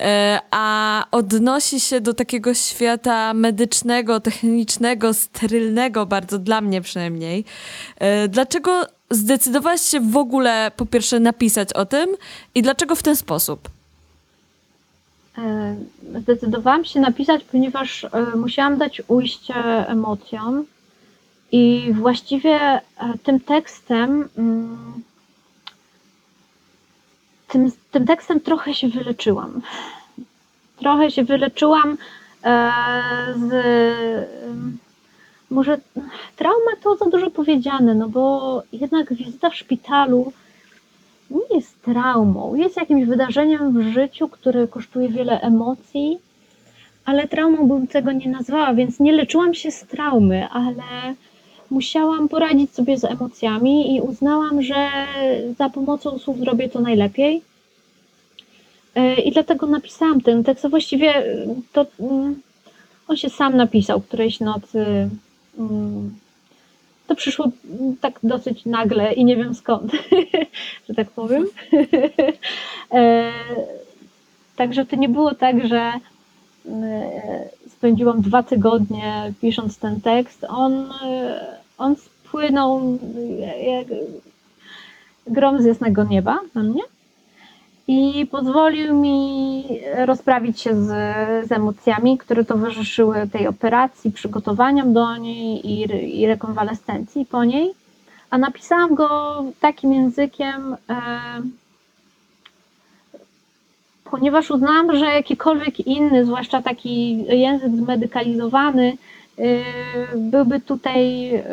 e, 0.00 0.40
a 0.50 1.04
odnosi 1.10 1.80
się 1.80 2.00
do 2.00 2.14
takiego 2.14 2.54
świata 2.54 3.34
medycznego, 3.34 4.20
technicznego, 4.20 5.14
sterylnego, 5.14 6.06
bardzo 6.06 6.38
dla 6.38 6.60
mnie 6.60 6.80
przynajmniej. 6.80 7.44
E, 7.98 8.28
dlaczego 8.28 8.86
zdecydowałaś 9.10 9.80
się 9.80 10.00
w 10.00 10.16
ogóle 10.16 10.70
po 10.76 10.86
pierwsze 10.86 11.20
napisać 11.20 11.72
o 11.72 11.86
tym 11.86 12.10
i 12.54 12.62
dlaczego 12.62 12.94
w 12.94 13.02
ten 13.02 13.16
sposób? 13.16 13.75
E, 15.38 15.76
zdecydowałam 16.20 16.84
się 16.84 17.00
napisać, 17.00 17.44
ponieważ 17.44 18.04
e, 18.04 18.36
musiałam 18.36 18.78
dać 18.78 19.02
ujście 19.08 19.54
emocjom 19.88 20.64
i 21.52 21.92
właściwie 21.92 22.60
e, 22.60 22.80
tym 23.22 23.40
tekstem 23.40 24.28
mm, 24.38 25.02
tym, 27.48 27.72
tym 27.90 28.06
tekstem 28.06 28.40
trochę 28.40 28.74
się 28.74 28.88
wyleczyłam. 28.88 29.62
Trochę 30.76 31.10
się 31.10 31.24
wyleczyłam 31.24 31.98
z 33.36 33.52
może 35.50 35.78
trauma 36.36 36.70
to 36.82 36.96
za 36.96 37.04
dużo 37.04 37.30
powiedziane, 37.30 37.94
no 37.94 38.08
bo 38.08 38.62
jednak 38.72 39.14
wizyta 39.14 39.50
w 39.50 39.54
szpitalu 39.54 40.32
jest 41.56 41.82
traumą, 41.82 42.54
jest 42.54 42.76
jakimś 42.76 43.04
wydarzeniem 43.04 43.72
w 43.72 43.92
życiu, 43.92 44.28
które 44.28 44.68
kosztuje 44.68 45.08
wiele 45.08 45.40
emocji, 45.40 46.18
ale 47.04 47.28
traumą 47.28 47.68
bym 47.68 47.86
tego 47.86 48.12
nie 48.12 48.28
nazwała, 48.28 48.74
więc 48.74 49.00
nie 49.00 49.12
leczyłam 49.12 49.54
się 49.54 49.70
z 49.70 49.80
traumy, 49.80 50.48
ale 50.48 51.14
musiałam 51.70 52.28
poradzić 52.28 52.74
sobie 52.74 52.98
z 52.98 53.04
emocjami 53.04 53.96
i 53.96 54.00
uznałam, 54.00 54.62
że 54.62 54.88
za 55.58 55.70
pomocą 55.70 56.18
słów 56.18 56.38
zrobię 56.38 56.68
to 56.68 56.80
najlepiej. 56.80 57.42
E, 58.94 59.14
I 59.14 59.32
dlatego 59.32 59.66
napisałam 59.66 60.20
ten 60.20 60.44
tekst. 60.44 60.64
A 60.64 60.68
właściwie 60.68 61.24
to 61.72 61.86
mm, 62.00 62.42
on 63.08 63.16
się 63.16 63.30
sam 63.30 63.56
napisał 63.56 64.00
którejś 64.00 64.40
nocy. 64.40 65.08
To 67.06 67.14
przyszło 67.14 67.48
tak 68.00 68.18
dosyć 68.22 68.64
nagle 68.64 69.12
i 69.12 69.24
nie 69.24 69.36
wiem 69.36 69.54
skąd, 69.54 69.92
że 70.88 70.94
tak 70.94 71.10
powiem. 71.10 71.46
E, 72.92 73.32
także 74.56 74.86
to 74.86 74.96
nie 74.96 75.08
było 75.08 75.34
tak, 75.34 75.66
że 75.66 75.92
e, 76.66 77.10
spędziłam 77.68 78.20
dwa 78.20 78.42
tygodnie 78.42 79.32
pisząc 79.40 79.78
ten 79.78 80.00
tekst. 80.00 80.44
On, 80.48 80.92
on 81.78 81.96
spłynął 81.96 82.98
jak 83.66 83.86
grom 85.26 85.62
z 85.62 85.64
jasnego 85.64 86.04
nieba 86.04 86.38
na 86.54 86.62
mnie 86.62 86.82
i 87.88 88.26
pozwolił 88.30 88.94
mi 88.94 89.64
rozprawić 90.06 90.60
się 90.60 90.74
z, 90.74 90.88
z 91.48 91.52
emocjami, 91.52 92.18
które 92.18 92.44
towarzyszyły 92.44 93.28
tej 93.32 93.46
operacji, 93.46 94.12
przygotowaniom 94.12 94.92
do 94.92 95.16
niej 95.16 95.70
i, 95.70 96.20
i 96.20 96.26
rekonwalescencji 96.26 97.26
po 97.26 97.44
niej. 97.44 97.70
A 98.30 98.38
napisałam 98.38 98.94
go 98.94 99.44
takim 99.60 99.92
językiem, 99.92 100.76
e, 100.90 100.96
ponieważ 104.10 104.50
uznałam, 104.50 104.96
że 104.96 105.04
jakikolwiek 105.04 105.80
inny, 105.80 106.24
zwłaszcza 106.24 106.62
taki 106.62 107.24
język 107.24 107.76
zmedykalizowany, 107.76 108.96
e, 109.38 109.42
byłby 110.16 110.60
tutaj, 110.60 111.34
e, 111.34 111.44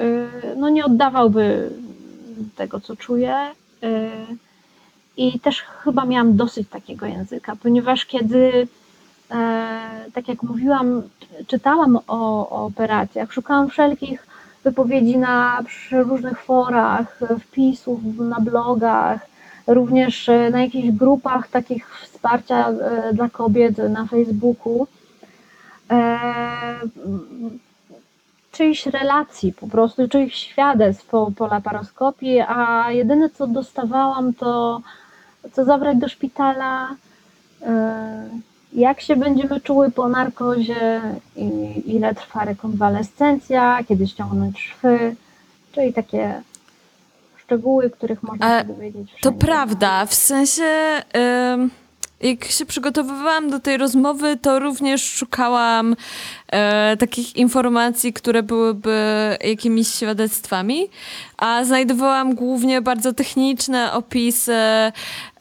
no 0.58 0.70
nie 0.70 0.86
oddawałby 0.86 1.70
tego, 2.56 2.80
co 2.80 2.96
czuję. 2.96 3.36
E, 3.84 4.10
i 5.18 5.40
też 5.40 5.62
chyba 5.62 6.06
miałam 6.06 6.36
dosyć 6.36 6.70
takiego 6.70 7.06
języka, 7.06 7.56
ponieważ 7.64 8.06
kiedy, 8.06 8.68
e, 9.32 9.90
tak 10.14 10.28
jak 10.28 10.44
mówiłam, 10.44 11.02
czytałam 11.48 12.00
o, 12.08 12.50
o 12.50 12.66
operacjach, 12.66 13.34
szukałam 13.34 13.70
wszelkich 13.70 14.28
wypowiedzi 14.64 15.18
na 15.18 15.64
różnych 15.92 16.40
forach, 16.40 17.20
wpisów 17.40 18.00
na 18.18 18.40
blogach, 18.40 19.20
również 19.68 20.30
na 20.52 20.62
jakichś 20.62 20.92
grupach 20.92 21.48
takich 21.48 22.00
wsparcia 22.00 22.70
e, 22.70 23.14
dla 23.14 23.30
kobiet 23.30 23.78
na 23.78 24.06
Facebooku. 24.06 24.88
E, 25.92 26.20
czyichś 28.52 28.86
relacji, 28.86 29.54
po 29.54 29.68
prostu 29.68 30.08
czyichś 30.08 30.36
świadectw 30.36 31.06
po, 31.06 31.32
po 31.38 31.48
laparoskopii, 31.48 32.40
a 32.40 32.92
jedyne 32.92 33.30
co 33.30 33.48
dostawałam 33.48 34.34
to 34.34 34.82
co 35.52 35.66
zabrać 35.66 35.98
do 35.98 36.10
szpitala, 36.10 36.96
e, 37.62 38.30
jak 38.74 39.02
się 39.02 39.16
będziemy 39.16 39.62
czuły 39.62 39.92
po 39.92 40.10
narkozie, 40.10 41.02
ile 41.86 42.16
trwa 42.16 42.46
rekonwalescencja, 42.46 43.84
kiedy 43.88 44.08
ściągnąć 44.08 44.60
szwy, 44.60 45.16
czyli 45.72 45.94
takie 45.94 46.42
szczegóły, 47.38 47.90
których 47.90 48.24
można 48.24 48.60
się 48.60 48.68
dowiedzieć. 48.68 49.14
To 49.22 49.32
prawda, 49.32 50.06
w 50.06 50.14
sensie 50.14 50.64
jak 52.24 52.46
się 52.46 52.66
przygotowywałam 52.66 53.50
do 53.50 53.60
tej 53.60 53.78
rozmowy, 53.78 54.38
to 54.38 54.60
również 54.60 55.04
szukałam 55.04 55.96
e, 56.52 56.98
takich 56.98 57.36
informacji, 57.36 58.14
które 58.14 58.44
byłyby 58.44 58.98
jakimiś 59.44 59.88
świadectwami, 59.88 60.88
a 61.38 61.64
znajdowałam 61.64 62.36
głównie 62.36 62.82
bardzo 62.82 63.14
techniczne 63.14 63.94
opisy 63.94 64.56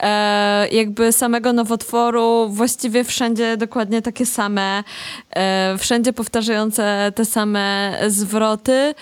e, 0.01 0.68
jakby 0.68 1.12
samego 1.12 1.53
nowotworu, 1.53 2.49
właściwie 2.49 3.05
wszędzie 3.05 3.57
dokładnie 3.57 4.03
takie 4.03 4.27
same, 4.27 4.85
e, 5.31 5.79
wszędzie 5.79 6.12
powtarzające 6.12 7.12
te 7.14 7.25
same 7.25 7.99
zwroty. 8.09 8.95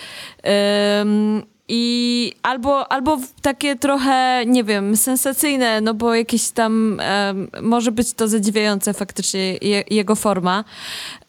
I 1.72 2.33
albo, 2.42 2.92
albo 2.92 3.18
takie 3.42 3.76
trochę, 3.76 4.42
nie 4.46 4.64
wiem, 4.64 4.96
sensacyjne, 4.96 5.80
no 5.80 5.94
bo 5.94 6.14
jakieś 6.14 6.50
tam 6.50 7.00
może 7.62 7.92
być 7.92 8.12
to 8.12 8.28
zadziwiające 8.28 8.94
faktycznie 8.94 9.56
je, 9.56 9.85
jego 9.90 10.14
forma. 10.14 10.64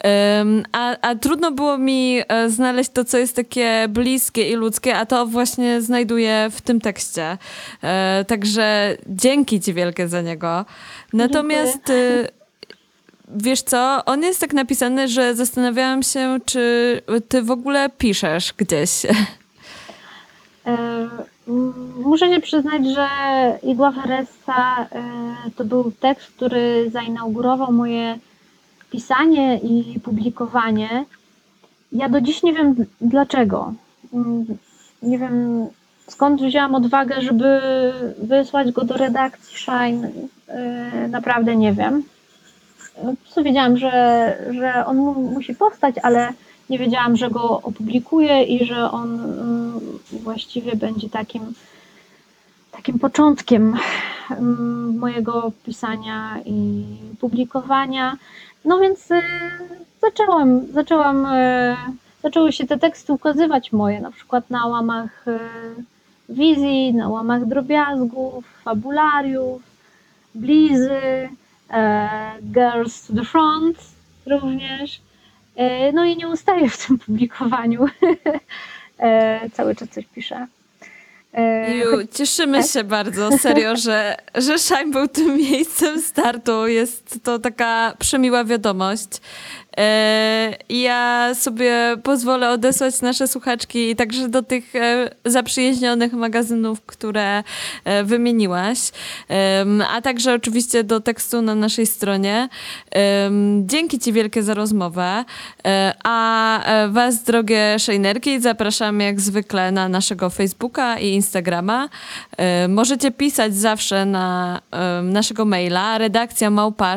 Um, 0.03 0.63
a, 0.71 0.97
a 1.01 1.15
trudno 1.15 1.51
było 1.51 1.77
mi 1.77 2.21
e, 2.27 2.49
znaleźć 2.49 2.89
to, 2.89 3.05
co 3.05 3.17
jest 3.17 3.35
takie 3.35 3.87
bliskie 3.89 4.49
i 4.49 4.55
ludzkie, 4.55 4.97
a 4.97 5.05
to 5.05 5.27
właśnie 5.27 5.81
znajduję 5.81 6.47
w 6.51 6.61
tym 6.61 6.81
tekście. 6.81 7.37
E, 7.83 8.25
także 8.27 8.97
dzięki 9.07 9.61
ci 9.61 9.73
wielkie 9.73 10.07
za 10.07 10.21
niego. 10.21 10.65
Natomiast. 11.13 11.77
Dziękuję. 11.87 12.27
Wiesz 13.35 13.61
co, 13.61 14.05
on 14.05 14.23
jest 14.23 14.41
tak 14.41 14.53
napisany, 14.53 15.07
że 15.07 15.35
zastanawiałam 15.35 16.03
się, 16.03 16.39
czy 16.45 17.01
ty 17.27 17.41
w 17.41 17.51
ogóle 17.51 17.89
piszesz 17.97 18.53
gdzieś. 18.57 18.91
E, 20.67 21.09
muszę 22.03 22.29
się 22.29 22.39
przyznać, 22.39 22.87
że 22.87 23.07
Igła 23.63 23.91
Feresa 23.91 24.87
e, 24.91 25.03
to 25.55 25.65
był 25.65 25.91
tekst, 25.91 26.27
który 26.27 26.89
zainaugurował 26.89 27.71
moje 27.71 28.19
pisanie 28.91 29.57
i 29.57 29.99
publikowanie. 29.99 31.05
Ja 31.91 32.09
do 32.09 32.21
dziś 32.21 32.43
nie 32.43 32.53
wiem 32.53 32.75
dlaczego. 33.01 33.73
Mm, 34.13 34.45
nie 35.03 35.17
wiem 35.17 35.67
skąd 36.07 36.41
wzięłam 36.41 36.75
odwagę, 36.75 37.21
żeby 37.21 37.61
wysłać 38.17 38.71
go 38.71 38.83
do 38.83 38.97
redakcji 38.97 39.57
Shine. 39.57 40.11
E, 40.47 41.07
naprawdę 41.07 41.55
nie 41.55 41.73
wiem. 41.73 42.03
Co 43.29 43.43
wiedziałam, 43.43 43.77
że, 43.77 44.37
że 44.51 44.85
on 44.85 44.97
musi 45.33 45.55
powstać, 45.55 45.95
ale 46.03 46.33
nie 46.71 46.79
wiedziałam, 46.79 47.17
że 47.17 47.29
go 47.29 47.61
opublikuję 47.61 48.43
i 48.43 48.65
że 48.65 48.91
on 48.91 49.19
mm, 49.19 49.79
właściwie 50.11 50.75
będzie 50.75 51.09
takim, 51.09 51.53
takim 52.71 52.99
początkiem 52.99 53.77
mm, 54.29 54.97
mojego 54.97 55.51
pisania 55.65 56.37
i 56.45 56.83
publikowania. 57.19 58.17
No 58.65 58.79
więc 58.79 59.11
y, 59.11 59.21
zaczęłam, 60.01 60.67
zaczęłam, 60.73 61.25
y, 61.25 61.75
zaczęły 62.23 62.51
się 62.51 62.67
te 62.67 62.77
teksty 62.77 63.13
ukazywać 63.13 63.71
moje, 63.71 64.01
na 64.01 64.11
przykład 64.11 64.49
na 64.49 64.65
łamach 64.67 65.27
y, 65.27 65.39
wizji, 66.29 66.93
na 66.93 67.09
łamach 67.09 67.45
drobiazgów, 67.45 68.45
fabulariów, 68.63 69.61
blizy, 70.35 71.29
Girls 72.53 73.07
to 73.07 73.13
the 73.13 73.25
Front 73.25 73.77
również. 74.25 75.01
E, 75.55 75.91
no 75.91 76.05
i 76.05 76.17
nie 76.17 76.27
ustaję 76.27 76.69
w 76.69 76.87
tym 76.87 76.97
publikowaniu. 76.99 77.85
E, 79.03 79.49
cały 79.53 79.75
czas 79.75 79.89
coś 79.89 80.05
piszę. 80.05 80.47
E, 81.33 81.75
Ju, 81.75 82.07
cieszymy 82.11 82.61
tak? 82.61 82.71
się 82.71 82.83
bardzo, 82.83 83.29
serio, 83.37 83.75
że, 83.75 84.17
że 84.35 84.59
Shine 84.59 84.91
był 84.91 85.07
tym 85.07 85.37
miejscem 85.37 86.01
startu. 86.01 86.67
Jest 86.67 87.19
to 87.23 87.39
taka 87.39 87.93
przemiła 87.99 88.43
wiadomość. 88.43 89.07
E, 89.77 90.57
ja 90.69 91.31
sobie 91.35 91.97
pozwolę 92.03 92.49
odesłać 92.49 93.01
nasze 93.01 93.27
słuchaczki 93.27 93.95
także 93.95 94.29
do 94.29 94.43
tych 94.43 94.75
e, 94.75 95.09
zaprzyjaźnionych 95.25 96.13
magazynów, 96.13 96.81
które 96.81 97.43
e, 97.85 98.03
wymieniłaś, 98.03 98.91
a 99.89 100.01
także 100.01 100.33
oczywiście 100.33 100.83
do 100.83 100.99
tekstu 100.99 101.41
na 101.41 101.55
naszej 101.55 101.85
stronie. 101.85 102.49
Dzięki 103.61 103.99
Ci 103.99 104.13
wielkie 104.13 104.43
za 104.43 104.53
rozmowę, 104.53 105.25
a 106.03 106.59
Was, 106.89 107.23
drogie 107.23 107.79
szejnerki, 107.79 108.39
zapraszam 108.39 108.99
jak 108.99 109.21
zwykle 109.21 109.71
na 109.71 109.89
naszego 109.89 110.29
Facebooka 110.29 110.99
i 110.99 111.07
Instagrama. 111.07 111.89
Możecie 112.69 113.11
pisać 113.11 113.55
zawsze 113.55 114.05
na 114.05 114.59
naszego 115.03 115.45
maila 115.45 115.97
redakcja 115.97 116.49
małpa 116.49 116.95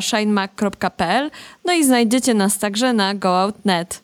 no 1.65 1.73
i 1.73 1.85
znajdziecie 1.85 2.35
nas 2.35 2.59
także 2.65 2.93
na 2.93 3.15
GoOutNet. 3.15 4.04